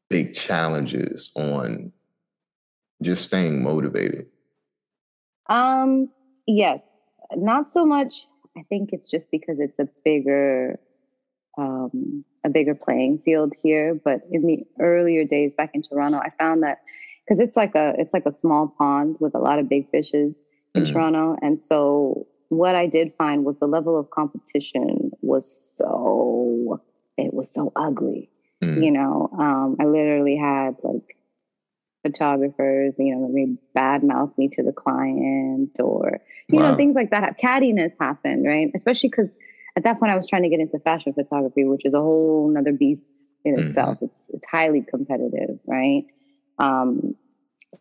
big 0.09 0.33
challenges 0.33 1.31
on 1.35 1.91
just 3.03 3.25
staying 3.25 3.61
motivated? 3.61 4.25
Um, 5.47 6.09
yes, 6.47 6.79
not 7.35 7.71
so 7.71 7.85
much. 7.85 8.25
I 8.57 8.63
think 8.69 8.89
it's 8.91 9.11
just 9.11 9.29
because 9.29 9.59
it's 9.59 9.77
a 9.77 9.87
bigger 10.03 10.79
um, 11.59 12.25
a 12.45 12.49
bigger 12.49 12.75
playing 12.75 13.19
field 13.25 13.53
here. 13.61 13.99
But 14.01 14.21
in 14.31 14.45
the 14.45 14.65
earlier 14.79 15.25
days 15.25 15.51
back 15.57 15.71
in 15.73 15.81
Toronto, 15.81 16.19
I 16.19 16.29
found 16.39 16.63
that 16.63 16.81
because 17.27 17.43
it's 17.43 17.57
like 17.57 17.75
a 17.75 17.93
it's 17.97 18.13
like 18.13 18.25
a 18.25 18.39
small 18.39 18.73
pond 18.77 19.17
with 19.19 19.35
a 19.35 19.39
lot 19.39 19.59
of 19.59 19.67
big 19.67 19.89
fishes 19.89 20.35
in 20.75 20.83
mm-hmm. 20.83 20.93
Toronto, 20.93 21.35
and 21.41 21.61
so 21.61 22.27
what 22.49 22.75
I 22.75 22.85
did 22.85 23.13
find 23.17 23.43
was 23.43 23.57
the 23.59 23.67
level 23.67 23.99
of 23.99 24.09
competition 24.11 25.11
was 25.21 25.73
so 25.75 26.81
it 27.17 27.33
was 27.33 27.51
so 27.51 27.71
ugly. 27.75 28.29
Mm-hmm. 28.63 28.83
You 28.83 28.91
know, 28.91 29.29
um, 29.37 29.77
I 29.79 29.85
literally 29.85 30.37
had 30.37 30.75
like 30.83 31.17
photographers, 32.03 32.95
you 32.99 33.15
know, 33.15 33.27
maybe 33.27 33.57
bad 33.73 34.03
mouth 34.03 34.31
me 34.37 34.49
to 34.49 34.63
the 34.63 34.71
client 34.71 35.77
or 35.79 36.21
you 36.47 36.59
wow. 36.59 36.71
know 36.71 36.77
things 36.77 36.95
like 36.95 37.09
that. 37.09 37.39
Cattiness 37.39 37.93
happened, 37.99 38.45
right? 38.45 38.69
Especially 38.75 39.09
because 39.09 39.29
at 39.75 39.83
that 39.83 39.99
point 39.99 40.11
I 40.11 40.15
was 40.15 40.27
trying 40.27 40.43
to 40.43 40.49
get 40.49 40.59
into 40.59 40.79
fashion 40.79 41.13
photography, 41.13 41.65
which 41.65 41.85
is 41.85 41.93
a 41.93 41.99
whole 41.99 42.49
another 42.49 42.71
beast 42.71 43.01
in 43.43 43.55
mm-hmm. 43.55 43.69
itself. 43.69 43.97
It's 44.01 44.25
it's 44.29 44.45
highly 44.49 44.81
competitive, 44.81 45.59
right? 45.65 46.05
Um, 46.59 47.15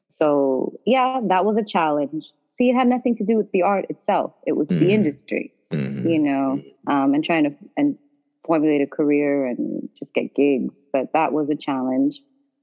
so 0.09 0.79
yeah, 0.87 1.21
that 1.29 1.45
was 1.45 1.57
a 1.57 1.65
challenge. 1.65 2.33
See, 2.59 2.71
it 2.71 2.75
had 2.75 2.87
nothing 2.87 3.17
to 3.17 3.25
do 3.25 3.37
with 3.37 3.51
the 3.53 3.63
art 3.63 3.87
itself. 3.89 4.33
It 4.47 4.53
was 4.53 4.69
mm-hmm. 4.69 4.85
the 4.85 4.93
industry, 4.93 5.53
mm-hmm. 5.71 6.09
you 6.09 6.19
know, 6.19 6.63
um, 6.87 7.15
and 7.15 7.25
trying 7.25 7.45
to 7.45 7.57
and 7.77 7.99
formulate 8.47 8.83
a 8.83 8.87
career 8.87 9.47
and 9.47 9.89
just 9.99 10.13
get 10.15 10.35
gigs. 10.35 10.75
But 10.93 11.13
that 11.15 11.33
was 11.33 11.49
a 11.51 11.57
challenge. 11.57 12.21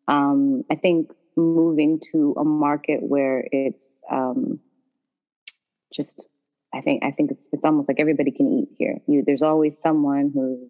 Um, 0.08 0.64
I 0.70 0.76
think 0.76 1.12
moving 1.36 2.00
to 2.12 2.36
a 2.38 2.44
market 2.44 3.02
where 3.02 3.46
it's 3.52 4.02
um, 4.10 4.60
just 5.94 6.24
I 6.74 6.82
think 6.82 7.04
I 7.04 7.12
think 7.12 7.32
it's 7.32 7.44
it's 7.52 7.66
almost 7.66 7.88
like 7.88 8.00
everybody 8.00 8.32
can 8.32 8.48
eat 8.48 8.70
here. 8.78 8.98
You 9.08 9.24
there's 9.26 9.42
always 9.42 9.76
someone 9.84 10.32
who, 10.34 10.70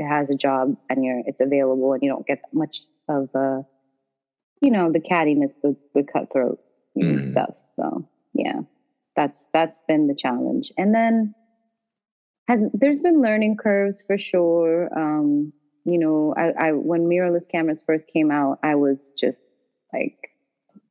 has 0.00 0.28
a 0.28 0.34
job 0.34 0.76
and 0.90 1.04
you're 1.04 1.22
it's 1.24 1.40
available 1.40 1.92
and 1.92 2.02
you 2.02 2.10
don't 2.10 2.26
get 2.26 2.42
much 2.52 2.80
of 3.08 3.28
uh 3.34 3.62
you 4.60 4.70
know 4.70 4.90
the 4.92 5.00
cattiness, 5.00 5.52
the 5.62 5.76
the 5.94 6.02
cutthroat 6.04 6.58
mm. 6.96 7.30
stuff. 7.30 7.54
So 7.76 8.08
yeah, 8.34 8.60
that's 9.16 9.38
that's 9.52 9.80
been 9.88 10.06
the 10.06 10.14
challenge. 10.14 10.72
And 10.76 10.94
then 10.94 11.34
has 12.48 12.60
there's 12.72 13.00
been 13.00 13.22
learning 13.22 13.56
curves 13.56 14.02
for 14.06 14.18
sure. 14.18 14.88
Um, 14.96 15.52
you 15.84 15.98
know, 15.98 16.34
I, 16.36 16.68
I 16.68 16.72
when 16.72 17.02
mirrorless 17.02 17.48
cameras 17.48 17.82
first 17.84 18.08
came 18.12 18.30
out, 18.30 18.58
I 18.62 18.76
was 18.76 18.98
just 19.18 19.40
like 19.92 20.16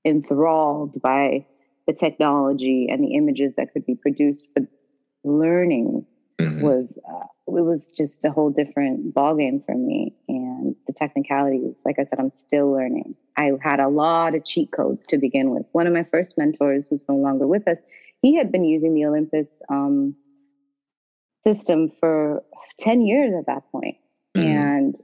enthralled 0.05 1.01
by 1.01 1.45
the 1.91 1.97
technology 1.97 2.87
and 2.89 3.03
the 3.03 3.15
images 3.15 3.53
that 3.57 3.73
could 3.73 3.85
be 3.85 3.95
produced, 3.95 4.47
but 4.55 4.63
learning 5.23 6.05
mm-hmm. 6.39 6.61
was 6.61 6.87
uh, 7.09 7.25
it 7.47 7.65
was 7.65 7.81
just 7.97 8.23
a 8.23 8.31
whole 8.31 8.49
different 8.49 9.13
ballgame 9.13 9.65
for 9.65 9.75
me. 9.75 10.15
And 10.29 10.75
the 10.87 10.93
technicalities, 10.93 11.75
like 11.83 11.97
I 11.99 12.03
said, 12.03 12.19
I'm 12.19 12.31
still 12.47 12.71
learning. 12.71 13.15
I 13.37 13.51
had 13.61 13.79
a 13.79 13.89
lot 13.89 14.35
of 14.35 14.45
cheat 14.45 14.71
codes 14.71 15.03
to 15.09 15.17
begin 15.17 15.49
with. 15.51 15.63
One 15.73 15.85
of 15.85 15.93
my 15.93 16.05
first 16.11 16.37
mentors, 16.37 16.87
who's 16.87 17.03
no 17.09 17.15
longer 17.15 17.45
with 17.45 17.67
us, 17.67 17.77
he 18.21 18.35
had 18.35 18.51
been 18.51 18.63
using 18.63 18.93
the 18.93 19.05
Olympus 19.05 19.47
um, 19.69 20.15
system 21.43 21.91
for 21.99 22.43
10 22.79 23.01
years 23.01 23.33
at 23.33 23.47
that 23.47 23.69
point. 23.71 23.97
Mm-hmm. 24.37 24.47
And 24.47 24.95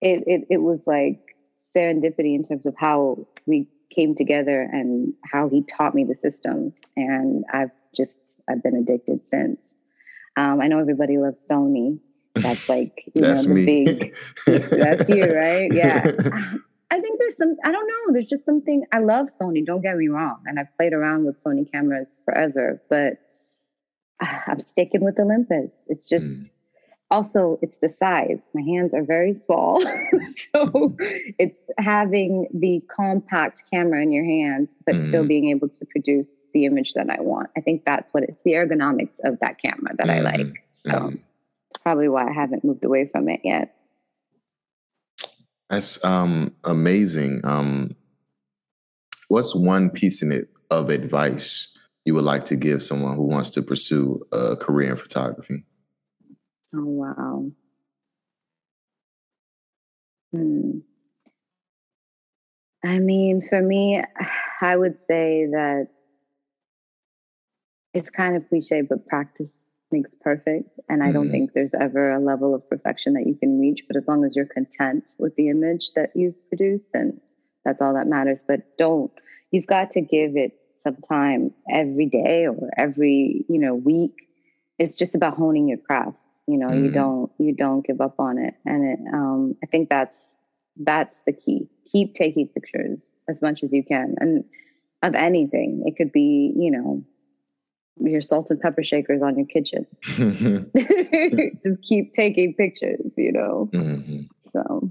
it, 0.00 0.22
it, 0.26 0.46
it 0.50 0.58
was 0.58 0.80
like 0.86 1.18
serendipity 1.76 2.36
in 2.36 2.44
terms 2.44 2.66
of 2.66 2.74
how 2.78 3.26
we 3.46 3.66
came 3.94 4.14
together 4.14 4.62
and 4.62 5.14
how 5.24 5.48
he 5.48 5.62
taught 5.62 5.94
me 5.94 6.04
the 6.04 6.14
system. 6.14 6.72
And 6.96 7.44
I've 7.52 7.70
just, 7.94 8.18
I've 8.48 8.62
been 8.62 8.76
addicted 8.76 9.20
since. 9.30 9.60
Um, 10.36 10.60
I 10.60 10.68
know 10.68 10.78
everybody 10.78 11.18
loves 11.18 11.40
Sony. 11.48 11.98
That's 12.34 12.68
like, 12.68 13.04
you 13.14 13.22
that's 13.22 13.44
know, 13.44 13.54
the 13.54 13.66
me. 13.66 13.84
big, 13.84 14.16
that's 14.46 15.08
you, 15.08 15.24
right? 15.34 15.72
Yeah. 15.72 16.10
I 16.90 17.00
think 17.00 17.18
there's 17.18 17.36
some, 17.36 17.56
I 17.64 17.72
don't 17.72 17.86
know, 17.86 18.12
there's 18.12 18.26
just 18.26 18.44
something, 18.44 18.84
I 18.92 18.98
love 18.98 19.28
Sony, 19.40 19.64
don't 19.64 19.80
get 19.80 19.96
me 19.96 20.08
wrong. 20.08 20.42
And 20.46 20.58
I've 20.58 20.74
played 20.76 20.92
around 20.92 21.24
with 21.24 21.42
Sony 21.42 21.70
cameras 21.70 22.20
forever, 22.24 22.82
but 22.90 23.14
I'm 24.20 24.60
sticking 24.60 25.02
with 25.02 25.18
Olympus. 25.18 25.70
It's 25.88 26.08
just, 26.08 26.24
mm 26.24 26.48
also 27.12 27.58
it's 27.60 27.76
the 27.76 27.94
size. 27.98 28.38
My 28.54 28.62
hands 28.62 28.92
are 28.94 29.04
very 29.04 29.38
small. 29.38 29.82
So 30.54 30.96
it's 31.38 31.60
having 31.78 32.46
the 32.54 32.82
compact 32.94 33.62
camera 33.70 34.02
in 34.02 34.12
your 34.12 34.24
hands 34.24 34.68
but 34.86 34.94
mm-hmm. 34.94 35.08
still 35.08 35.26
being 35.26 35.50
able 35.50 35.68
to 35.68 35.84
produce 35.86 36.28
the 36.54 36.64
image 36.64 36.94
that 36.94 37.10
i 37.10 37.20
want. 37.20 37.50
I 37.56 37.60
think 37.60 37.84
that's 37.84 38.12
what 38.12 38.22
it's 38.24 38.42
the 38.44 38.52
ergonomics 38.52 39.12
of 39.24 39.38
that 39.40 39.56
camera 39.60 39.94
that 39.96 40.06
mm-hmm. 40.06 40.26
i 40.26 40.30
like. 40.30 40.64
So 40.86 40.92
mm-hmm. 40.92 41.16
probably 41.82 42.08
why 42.08 42.28
i 42.28 42.32
haven't 42.32 42.64
moved 42.64 42.84
away 42.84 43.08
from 43.12 43.28
it 43.28 43.40
yet. 43.44 43.74
That's 45.68 46.02
um, 46.04 46.54
amazing. 46.64 47.40
Um, 47.44 47.96
what's 49.28 49.54
one 49.54 49.90
piece 49.90 50.22
in 50.22 50.32
it 50.32 50.48
of 50.70 50.90
advice 50.90 51.68
you 52.04 52.14
would 52.14 52.24
like 52.24 52.44
to 52.46 52.56
give 52.56 52.82
someone 52.82 53.16
who 53.16 53.22
wants 53.24 53.50
to 53.50 53.62
pursue 53.62 54.22
a 54.32 54.56
career 54.56 54.90
in 54.90 54.96
photography 54.96 55.64
Oh, 56.74 56.84
wow. 56.84 57.50
Hmm. 60.32 60.78
I 62.84 62.98
mean, 62.98 63.46
for 63.48 63.60
me, 63.60 64.02
I 64.60 64.76
would 64.76 64.96
say 65.08 65.46
that 65.50 65.88
it's 67.94 68.10
kind 68.10 68.36
of 68.36 68.48
cliche, 68.48 68.82
but 68.82 69.06
practice 69.06 69.48
makes 69.90 70.14
perfect. 70.14 70.70
And 70.88 71.02
I 71.02 71.12
don't 71.12 71.24
mm-hmm. 71.24 71.32
think 71.32 71.52
there's 71.52 71.74
ever 71.74 72.12
a 72.12 72.18
level 72.18 72.54
of 72.54 72.68
perfection 72.68 73.12
that 73.14 73.26
you 73.26 73.34
can 73.34 73.60
reach. 73.60 73.82
But 73.86 73.96
as 73.96 74.08
long 74.08 74.24
as 74.24 74.34
you're 74.34 74.46
content 74.46 75.04
with 75.18 75.36
the 75.36 75.50
image 75.50 75.90
that 75.94 76.10
you've 76.14 76.48
produced, 76.48 76.88
then 76.94 77.20
that's 77.64 77.82
all 77.82 77.92
that 77.94 78.06
matters. 78.06 78.42
But 78.46 78.78
don't, 78.78 79.12
you've 79.50 79.66
got 79.66 79.90
to 79.92 80.00
give 80.00 80.36
it 80.36 80.52
some 80.82 80.96
time 80.96 81.52
every 81.70 82.06
day 82.06 82.46
or 82.46 82.70
every, 82.78 83.44
you 83.48 83.58
know, 83.58 83.74
week. 83.74 84.28
It's 84.78 84.96
just 84.96 85.14
about 85.14 85.36
honing 85.36 85.68
your 85.68 85.78
craft 85.78 86.16
you 86.46 86.58
know 86.58 86.68
mm. 86.68 86.84
you 86.84 86.90
don't 86.90 87.30
you 87.38 87.54
don't 87.54 87.86
give 87.86 88.00
up 88.00 88.16
on 88.18 88.38
it. 88.38 88.54
And 88.64 88.84
it, 88.84 88.98
um, 89.12 89.56
i 89.62 89.66
think 89.66 89.88
that's 89.88 90.16
that's 90.76 91.14
the 91.26 91.32
key. 91.32 91.68
Keep 91.90 92.14
taking 92.14 92.48
pictures 92.48 93.10
as 93.28 93.42
much 93.42 93.62
as 93.62 93.72
you 93.72 93.84
can. 93.84 94.14
And 94.18 94.44
of 95.02 95.14
anything 95.14 95.82
it 95.86 95.96
could 95.96 96.12
be 96.12 96.52
you 96.56 96.70
know 96.70 97.02
your 98.00 98.22
salt 98.22 98.50
and 98.50 98.60
pepper 98.60 98.82
shakers 98.82 99.22
on 99.22 99.36
your 99.36 99.46
kitchen. 99.46 99.86
Just 101.62 101.82
keep 101.82 102.12
taking 102.12 102.54
pictures 102.54 103.12
you 103.16 103.32
know? 103.32 103.68
Mm-hmm. 103.72 104.22
so 104.52 104.90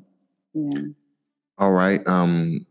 yeah. 0.53 0.81
All 1.57 1.71
right 1.71 2.05
um 2.07 2.65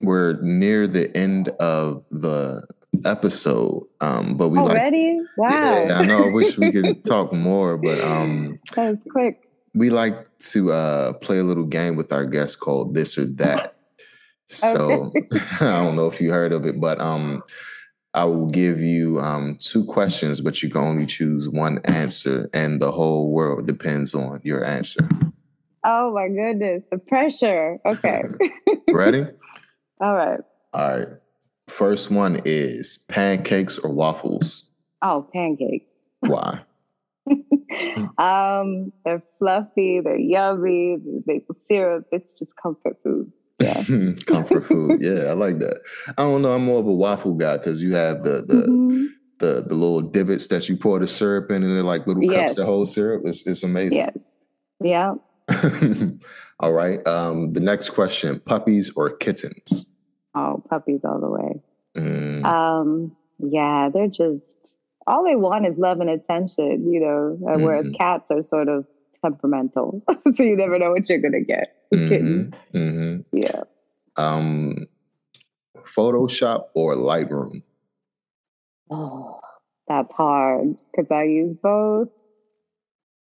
we're 0.00 0.38
near 0.42 0.86
the 0.86 1.16
end 1.16 1.48
of 1.60 2.04
the 2.10 2.62
episode, 3.04 3.86
um, 4.00 4.36
but 4.36 4.48
we 4.48 4.58
already. 4.58 5.18
Like, 5.36 5.50
wow! 5.52 5.84
Yeah, 5.86 5.98
I 5.98 6.04
know. 6.04 6.24
I 6.24 6.32
wish 6.32 6.58
we 6.58 6.70
could 6.72 7.04
talk 7.06 7.32
more, 7.32 7.76
but 7.76 8.00
um, 8.00 8.58
that 8.74 8.90
was 8.90 8.98
quick. 9.10 9.40
We 9.74 9.90
like 9.90 10.26
to 10.50 10.72
uh, 10.72 11.12
play 11.14 11.38
a 11.38 11.44
little 11.44 11.64
game 11.64 11.96
with 11.96 12.12
our 12.12 12.24
guests 12.24 12.56
called 12.56 12.94
"This 12.94 13.18
or 13.18 13.26
That." 13.26 13.76
So. 14.46 15.12
I 15.32 15.82
don't 15.82 15.96
know 15.96 16.06
if 16.06 16.20
you 16.20 16.30
heard 16.30 16.52
of 16.52 16.66
it, 16.66 16.80
but 16.80 17.00
um, 17.00 17.42
I 18.14 18.24
will 18.26 18.46
give 18.46 18.78
you 18.78 19.18
um, 19.20 19.56
two 19.58 19.84
questions, 19.84 20.40
but 20.40 20.62
you 20.62 20.70
can 20.70 20.82
only 20.82 21.04
choose 21.04 21.48
one 21.48 21.78
answer, 21.84 22.48
and 22.54 22.80
the 22.80 22.92
whole 22.92 23.32
world 23.32 23.66
depends 23.66 24.14
on 24.14 24.40
your 24.44 24.64
answer. 24.64 25.08
Oh 25.84 26.12
my 26.14 26.28
goodness, 26.28 26.82
the 26.90 26.98
pressure. 26.98 27.78
Okay. 27.84 28.22
Ready? 28.92 29.26
All 30.00 30.14
right. 30.14 30.40
All 30.72 30.98
right. 30.98 31.08
First 31.68 32.10
one 32.10 32.40
is 32.44 32.98
pancakes 33.08 33.78
or 33.78 33.92
waffles? 33.92 34.66
Oh, 35.02 35.28
pancakes. 35.32 35.86
Why? 36.20 36.62
um, 38.18 38.92
they're 39.04 39.22
fluffy, 39.38 40.00
they're 40.00 40.18
yummy, 40.18 40.98
maple 41.26 41.56
syrup. 41.70 42.06
It's 42.12 42.32
just 42.38 42.52
comfort 42.62 42.98
food. 43.02 43.32
Yeah. 43.60 43.82
comfort 44.26 44.64
food. 44.64 45.00
Yeah, 45.00 45.24
I 45.24 45.32
like 45.32 45.58
that. 45.60 45.80
I 46.18 46.22
don't 46.22 46.42
know. 46.42 46.52
I'm 46.52 46.64
more 46.64 46.80
of 46.80 46.86
a 46.86 46.92
waffle 46.92 47.34
guy 47.34 47.56
because 47.56 47.82
you 47.82 47.94
have 47.94 48.24
the 48.24 48.44
the, 48.46 48.66
mm-hmm. 48.66 49.04
the 49.38 49.64
the 49.66 49.74
little 49.74 50.00
divots 50.00 50.48
that 50.48 50.68
you 50.68 50.76
pour 50.76 50.98
the 50.98 51.08
syrup 51.08 51.50
in, 51.50 51.62
and 51.62 51.76
they're 51.76 51.82
like 51.82 52.06
little 52.06 52.22
yes. 52.22 52.32
cups 52.32 52.54
that 52.56 52.66
hold 52.66 52.88
syrup. 52.88 53.22
It's 53.24 53.46
it's 53.46 53.62
amazing. 53.62 53.98
Yes. 53.98 54.16
Yeah. 54.82 55.14
all 56.60 56.72
right. 56.72 57.06
Um, 57.06 57.52
the 57.52 57.60
next 57.60 57.90
question: 57.90 58.40
puppies 58.40 58.90
or 58.96 59.16
kittens? 59.16 59.90
Oh, 60.34 60.62
puppies 60.68 61.00
all 61.04 61.20
the 61.20 61.30
way. 61.30 61.53
Mm. 61.96 62.44
Um, 62.44 63.16
yeah, 63.38 63.88
they're 63.92 64.08
just 64.08 64.74
all 65.06 65.24
they 65.24 65.36
want 65.36 65.66
is 65.66 65.76
love 65.76 66.00
and 66.00 66.10
attention, 66.10 66.92
you 66.92 67.00
know. 67.00 67.38
Mm-hmm. 67.40 67.62
Whereas 67.62 67.86
cats 67.98 68.24
are 68.30 68.42
sort 68.42 68.68
of 68.68 68.86
temperamental, 69.22 70.02
so 70.34 70.42
you 70.42 70.56
never 70.56 70.78
know 70.78 70.90
what 70.90 71.08
you're 71.08 71.18
gonna 71.18 71.40
get. 71.40 71.76
Mm-hmm. 71.94 72.76
Mm-hmm. 72.76 73.38
Yeah. 73.38 73.62
Um, 74.16 74.88
Photoshop 75.84 76.66
or 76.74 76.94
Lightroom? 76.94 77.62
Oh, 78.90 79.40
that's 79.86 80.12
hard 80.12 80.76
because 80.90 81.10
I 81.10 81.24
use 81.24 81.56
both. 81.62 82.08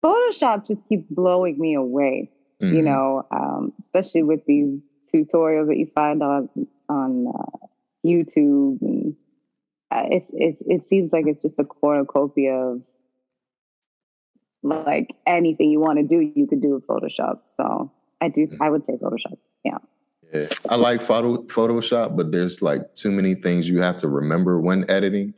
Photoshop 0.05 0.67
just 0.67 0.81
keeps 0.89 1.07
blowing 1.11 1.59
me 1.59 1.75
away, 1.75 2.31
mm-hmm. 2.63 2.77
you 2.77 2.83
know, 2.83 3.27
um, 3.31 3.73
especially 3.81 4.23
with 4.23 4.45
these 4.47 4.81
tutorials 5.13 5.69
that 5.69 5.79
you 5.79 5.91
find 5.95 6.23
on 6.23 6.49
on 6.89 7.27
uh, 7.29 7.67
YouTube. 8.07 8.81
And 8.83 9.17
uh, 9.91 10.05
it, 10.11 10.27
it 10.33 10.57
it 10.61 10.89
seems 10.89 11.13
like 11.13 11.25
it's 11.27 11.43
just 11.43 11.59
a 11.59 11.65
cornucopia 11.65 12.55
of 12.55 12.83
like 14.63 15.15
anything 15.27 15.71
you 15.71 15.81
want 15.81 15.99
to 15.99 16.05
do, 16.05 16.21
you 16.21 16.47
could 16.47 16.61
do 16.61 16.75
with 16.75 16.87
Photoshop. 16.87 17.41
So 17.47 17.93
I 18.21 18.29
do. 18.29 18.49
I 18.61 18.71
would 18.71 18.85
say 18.87 18.95
Photoshop. 18.95 19.39
Yeah. 19.65 19.79
Yeah, 20.33 20.49
I 20.69 20.77
like 20.77 21.01
photo 21.01 21.43
Photoshop, 21.45 22.15
but 22.15 22.33
there's 22.33 22.61
like 22.61 22.95
too 22.95 23.11
many 23.11 23.35
things 23.35 23.69
you 23.69 23.81
have 23.81 23.97
to 23.99 24.09
remember 24.09 24.61
when 24.61 24.89
editing. 24.91 25.33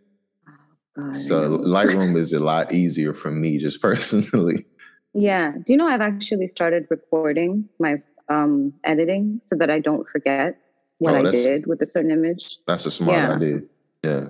God, 0.96 1.16
so 1.16 1.58
Lightroom 1.58 2.16
is 2.16 2.32
a 2.32 2.40
lot 2.40 2.72
easier 2.72 3.14
for 3.14 3.30
me, 3.30 3.58
just 3.58 3.80
personally. 3.82 4.66
Yeah. 5.14 5.52
Do 5.52 5.72
you 5.72 5.76
know 5.76 5.86
I've 5.86 6.00
actually 6.00 6.48
started 6.48 6.86
recording 6.90 7.68
my 7.78 8.02
um, 8.28 8.72
editing 8.84 9.40
so 9.46 9.56
that 9.56 9.70
I 9.70 9.78
don't 9.78 10.08
forget 10.08 10.56
what 11.00 11.14
oh, 11.14 11.28
I 11.28 11.30
did 11.30 11.66
with 11.66 11.82
a 11.82 11.86
certain 11.86 12.10
image. 12.10 12.58
That's 12.66 12.86
a 12.86 12.90
smart 12.90 13.18
yeah. 13.18 13.34
idea. 13.34 13.60
Yeah. 14.04 14.24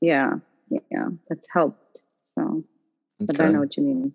Yeah. 0.00 0.30
Yeah. 0.90 1.08
That's 1.28 1.46
helped. 1.52 2.00
So, 2.38 2.64
okay. 3.22 3.26
but 3.26 3.40
I 3.40 3.48
know 3.50 3.60
what 3.60 3.76
you 3.76 3.82
mean. 3.82 4.12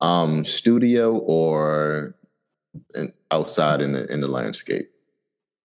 Um, 0.00 0.44
studio 0.44 1.16
or 1.16 2.14
outside 3.30 3.80
in 3.80 3.92
the 3.92 4.10
in 4.12 4.20
the 4.20 4.28
landscape? 4.28 4.90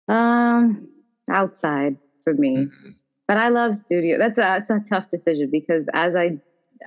Um, 0.07 0.87
outside 1.29 1.97
for 2.23 2.33
me. 2.33 2.55
Mm-hmm. 2.57 2.89
But 3.27 3.37
I 3.37 3.49
love 3.49 3.75
studio. 3.75 4.17
That's 4.17 4.37
a 4.37 4.41
that's 4.41 4.69
a 4.69 4.81
tough 4.87 5.09
decision 5.09 5.49
because 5.51 5.85
as 5.93 6.15
I 6.15 6.37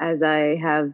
as 0.00 0.22
I 0.22 0.56
have 0.62 0.92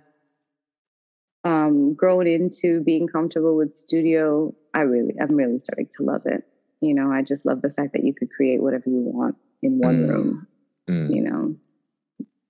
um, 1.44 1.94
grown 1.94 2.26
into 2.26 2.82
being 2.82 3.06
comfortable 3.06 3.56
with 3.56 3.74
studio, 3.74 4.54
I 4.72 4.80
really 4.80 5.14
I'm 5.20 5.36
really 5.36 5.60
starting 5.62 5.88
to 5.98 6.02
love 6.02 6.22
it. 6.24 6.44
You 6.80 6.94
know, 6.94 7.10
I 7.10 7.22
just 7.22 7.46
love 7.46 7.62
the 7.62 7.70
fact 7.70 7.92
that 7.94 8.04
you 8.04 8.14
could 8.14 8.30
create 8.30 8.62
whatever 8.62 8.84
you 8.88 9.00
want 9.00 9.36
in 9.62 9.78
one 9.78 10.02
mm. 10.02 10.08
room. 10.08 10.46
Mm. 10.88 11.14
You 11.14 11.22
know, 11.22 11.56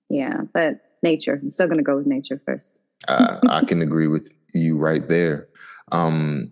yeah. 0.09 0.41
But 0.53 0.81
nature. 1.05 1.39
I'm 1.41 1.51
still 1.51 1.67
going 1.67 1.77
to 1.77 1.83
go 1.83 1.95
with 1.95 2.07
nature 2.07 2.41
first. 2.45 2.69
uh, 3.07 3.39
I 3.49 3.63
can 3.63 3.81
agree 3.81 4.07
with 4.07 4.33
you 4.53 4.77
right 4.77 5.07
there. 5.07 5.47
Um, 5.91 6.51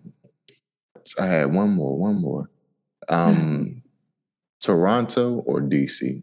I 1.18 1.26
had 1.26 1.52
one 1.52 1.70
more, 1.70 1.98
one 1.98 2.20
more. 2.20 2.50
Um, 3.08 3.82
Toronto 4.60 5.42
or 5.46 5.60
DC? 5.60 6.22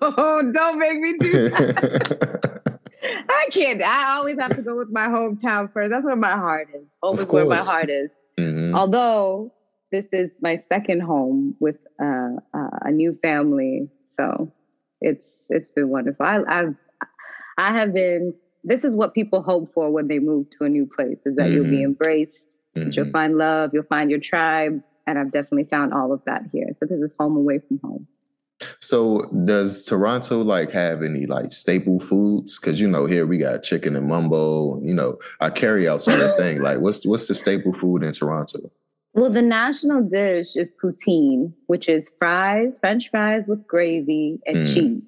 Oh, 0.00 0.52
don't 0.52 0.78
make 0.78 1.00
me 1.00 1.16
do 1.18 1.48
that. 1.48 2.80
I 3.28 3.48
can't. 3.50 3.82
I 3.82 4.12
always 4.14 4.38
have 4.38 4.54
to 4.54 4.62
go 4.62 4.76
with 4.76 4.90
my 4.90 5.06
hometown 5.06 5.72
first. 5.72 5.90
That's 5.90 6.04
where 6.04 6.14
my 6.14 6.36
heart 6.36 6.68
is. 6.72 6.86
Always 7.02 7.26
where 7.26 7.46
my 7.46 7.58
heart 7.58 7.90
is. 7.90 8.10
Mm-hmm. 8.38 8.76
Although 8.76 9.52
this 9.92 10.06
is 10.10 10.34
my 10.40 10.60
second 10.68 11.02
home 11.02 11.54
with 11.60 11.76
uh, 12.02 12.36
uh, 12.54 12.78
a 12.80 12.90
new 12.90 13.16
family, 13.22 13.88
so 14.18 14.52
it's 15.00 15.26
it's 15.50 15.70
been 15.70 15.90
wonderful. 15.90 16.26
I, 16.26 16.40
I've 16.48 16.74
I 17.58 17.72
have 17.72 17.94
been. 17.94 18.34
This 18.64 18.84
is 18.84 18.94
what 18.94 19.12
people 19.12 19.42
hope 19.42 19.72
for 19.74 19.90
when 19.90 20.08
they 20.08 20.18
move 20.18 20.48
to 20.58 20.64
a 20.64 20.68
new 20.68 20.86
place: 20.86 21.18
is 21.26 21.36
that 21.36 21.46
mm-hmm. 21.46 21.52
you'll 21.52 21.64
be 21.64 21.70
mm-hmm. 21.76 21.84
embraced, 21.84 22.44
mm-hmm. 22.74 22.86
that 22.86 22.96
you'll 22.96 23.10
find 23.10 23.36
love, 23.36 23.70
you'll 23.72 23.84
find 23.84 24.10
your 24.10 24.20
tribe, 24.20 24.82
and 25.06 25.18
I've 25.18 25.30
definitely 25.30 25.68
found 25.70 25.92
all 25.92 26.12
of 26.12 26.22
that 26.26 26.42
here. 26.52 26.68
So 26.80 26.86
this 26.86 27.00
is 27.00 27.12
home 27.18 27.36
away 27.36 27.60
from 27.68 27.78
home. 27.84 28.06
So 28.80 29.22
does 29.44 29.82
Toronto 29.82 30.42
like 30.42 30.70
have 30.70 31.02
any 31.02 31.26
like 31.26 31.52
staple 31.52 31.98
foods? 31.98 32.58
Because 32.58 32.80
you 32.80 32.88
know 32.88 33.06
here 33.06 33.26
we 33.26 33.38
got 33.38 33.62
chicken 33.62 33.94
and 33.96 34.08
mumbo. 34.08 34.80
You 34.80 34.94
know 34.94 35.18
our 35.40 35.50
carryout 35.50 36.00
sort 36.00 36.20
of 36.20 36.36
thing. 36.38 36.62
Like 36.62 36.78
what's 36.78 37.06
what's 37.06 37.28
the 37.28 37.34
staple 37.34 37.74
food 37.74 38.02
in 38.04 38.14
Toronto? 38.14 38.70
Well, 39.14 39.30
the 39.30 39.42
national 39.42 40.02
dish 40.02 40.56
is 40.56 40.70
poutine, 40.82 41.52
which 41.66 41.88
is 41.88 42.10
fries, 42.18 42.78
French 42.80 43.10
fries 43.10 43.46
with 43.46 43.66
gravy 43.66 44.40
and 44.46 44.58
mm. 44.58 44.74
cheese. 44.74 45.02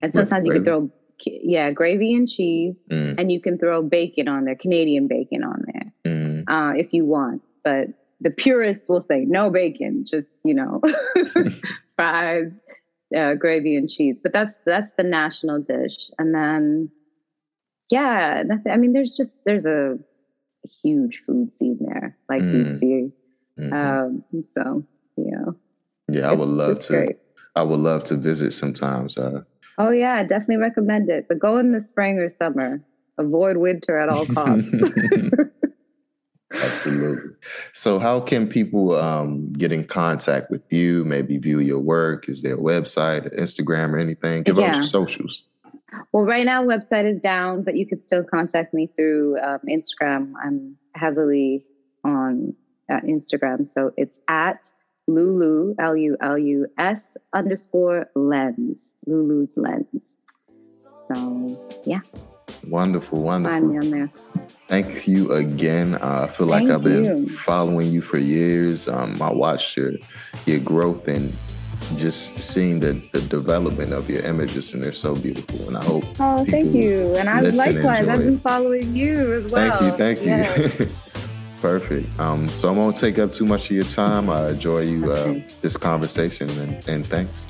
And 0.00 0.14
sometimes 0.14 0.46
you 0.46 0.52
can 0.52 0.64
throw 0.64 0.90
yeah 1.26 1.70
gravy 1.70 2.14
and 2.14 2.26
cheese, 2.26 2.74
mm. 2.90 3.14
and 3.18 3.30
you 3.30 3.40
can 3.40 3.58
throw 3.58 3.82
bacon 3.82 4.28
on 4.28 4.46
there, 4.46 4.54
Canadian 4.54 5.08
bacon 5.08 5.44
on 5.44 5.64
there, 5.72 5.92
mm. 6.06 6.44
uh, 6.48 6.72
if 6.78 6.94
you 6.94 7.04
want. 7.04 7.42
But 7.62 7.88
the 8.22 8.30
purists 8.30 8.88
will 8.88 9.02
say 9.02 9.26
no 9.26 9.50
bacon, 9.50 10.06
just 10.06 10.28
you 10.42 10.54
know 10.54 10.80
fries 11.96 12.50
uh, 13.14 13.34
gravy 13.34 13.76
and 13.76 13.90
cheese. 13.90 14.16
But 14.22 14.32
that's 14.32 14.54
that's 14.64 14.92
the 14.96 15.02
national 15.02 15.60
dish, 15.60 16.10
and 16.18 16.34
then 16.34 16.90
yeah, 17.90 18.42
nothing, 18.46 18.72
I 18.72 18.76
mean, 18.76 18.92
there's 18.92 19.10
just 19.10 19.32
there's 19.44 19.66
a, 19.66 19.98
huge 20.82 21.22
food 21.26 21.50
scene 21.58 21.78
there, 21.80 22.16
like 22.28 22.42
mm. 22.42 22.78
DC. 22.78 23.12
Mm-hmm. 23.58 23.72
Um, 23.72 24.24
so 24.56 24.84
yeah, 25.16 25.52
yeah, 26.08 26.30
I 26.30 26.32
would 26.32 26.48
love 26.48 26.80
to. 26.80 26.92
Great. 26.92 27.16
I 27.56 27.62
would 27.62 27.80
love 27.80 28.04
to 28.04 28.16
visit 28.16 28.52
sometimes. 28.52 29.18
Uh, 29.18 29.42
oh 29.78 29.90
yeah, 29.90 30.22
definitely 30.22 30.58
recommend 30.58 31.10
it. 31.10 31.26
But 31.28 31.38
go 31.38 31.58
in 31.58 31.72
the 31.72 31.80
spring 31.80 32.18
or 32.18 32.28
summer. 32.28 32.82
Avoid 33.18 33.58
winter 33.58 33.98
at 33.98 34.08
all 34.08 34.24
costs. 34.26 34.68
Absolutely. 36.52 37.30
So, 37.72 37.98
how 37.98 38.20
can 38.20 38.48
people 38.48 38.96
um, 38.96 39.52
get 39.52 39.72
in 39.72 39.84
contact 39.84 40.50
with 40.50 40.62
you? 40.70 41.04
Maybe 41.04 41.38
view 41.38 41.60
your 41.60 41.78
work? 41.78 42.28
Is 42.28 42.42
there 42.42 42.54
a 42.54 42.58
website, 42.58 43.32
Instagram, 43.38 43.92
or 43.92 43.98
anything? 43.98 44.42
Give 44.42 44.58
yeah. 44.58 44.74
your 44.74 44.82
socials. 44.82 45.44
Well, 46.12 46.24
right 46.24 46.44
now, 46.44 46.64
website 46.64 47.04
is 47.04 47.20
down, 47.20 47.62
but 47.62 47.76
you 47.76 47.86
could 47.86 48.02
still 48.02 48.24
contact 48.24 48.74
me 48.74 48.88
through 48.96 49.38
um, 49.38 49.60
Instagram. 49.68 50.32
I'm 50.42 50.76
heavily 50.94 51.64
on 52.04 52.54
uh, 52.90 53.00
Instagram, 53.00 53.70
so 53.70 53.92
it's 53.96 54.16
at 54.28 54.60
Lulu 55.06 55.74
L 55.78 55.96
U 55.96 56.16
L 56.20 56.38
U 56.38 56.66
S 56.78 57.00
underscore 57.32 58.08
lens 58.14 58.76
Lulu's 59.06 59.50
lens. 59.56 59.86
So 61.12 61.82
yeah. 61.84 62.00
Wonderful, 62.66 63.22
wonderful. 63.22 63.58
Find 63.58 63.70
me 63.70 63.78
on 63.78 63.90
there. 63.90 64.10
Thank 64.68 65.08
you 65.08 65.32
again. 65.32 65.94
Uh, 65.94 66.26
I 66.28 66.32
feel 66.32 66.46
like 66.46 66.66
Thank 66.66 66.72
I've 66.72 66.82
been 66.82 67.04
you. 67.04 67.28
following 67.28 67.90
you 67.90 68.02
for 68.02 68.18
years. 68.18 68.86
Um, 68.86 69.20
I 69.22 69.32
watched 69.32 69.76
your 69.76 69.92
your 70.46 70.58
growth 70.58 71.08
and 71.08 71.32
just 71.96 72.40
seeing 72.42 72.80
the, 72.80 73.02
the 73.12 73.22
development 73.22 73.92
of 73.92 74.10
your 74.10 74.22
images, 74.22 74.74
and 74.74 74.82
they're 74.82 74.92
so 74.92 75.14
beautiful. 75.14 75.68
And 75.68 75.76
I 75.76 75.84
hope. 75.84 76.04
Oh, 76.20 76.44
thank 76.44 76.74
you. 76.74 77.14
And 77.16 77.28
I 77.28 77.40
likewise, 77.40 78.08
I've 78.08 78.18
been 78.18 78.40
following 78.40 78.94
you 78.94 79.42
as 79.44 79.52
well. 79.52 79.96
Thank 79.96 80.20
you. 80.20 80.24
Thank 80.26 80.80
you. 80.80 80.86
Perfect. 81.60 82.18
Um, 82.18 82.48
so 82.48 82.68
I 82.68 82.72
won't 82.72 82.96
take 82.96 83.18
up 83.18 83.32
too 83.32 83.44
much 83.44 83.66
of 83.66 83.72
your 83.72 83.84
time. 83.84 84.30
I 84.30 84.50
enjoy 84.50 84.80
you 84.82 85.12
uh, 85.12 85.40
this 85.60 85.76
conversation 85.76 86.48
and, 86.58 86.88
and 86.88 87.06
thanks. 87.06 87.44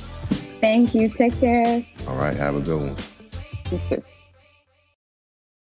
Thank 0.60 0.94
you. 0.94 1.08
Take 1.08 1.38
care. 1.38 1.84
All 2.08 2.16
right. 2.16 2.36
Have 2.36 2.56
a 2.56 2.60
good 2.60 2.80
one. 2.80 2.96
You 3.70 3.80
too. 3.86 4.02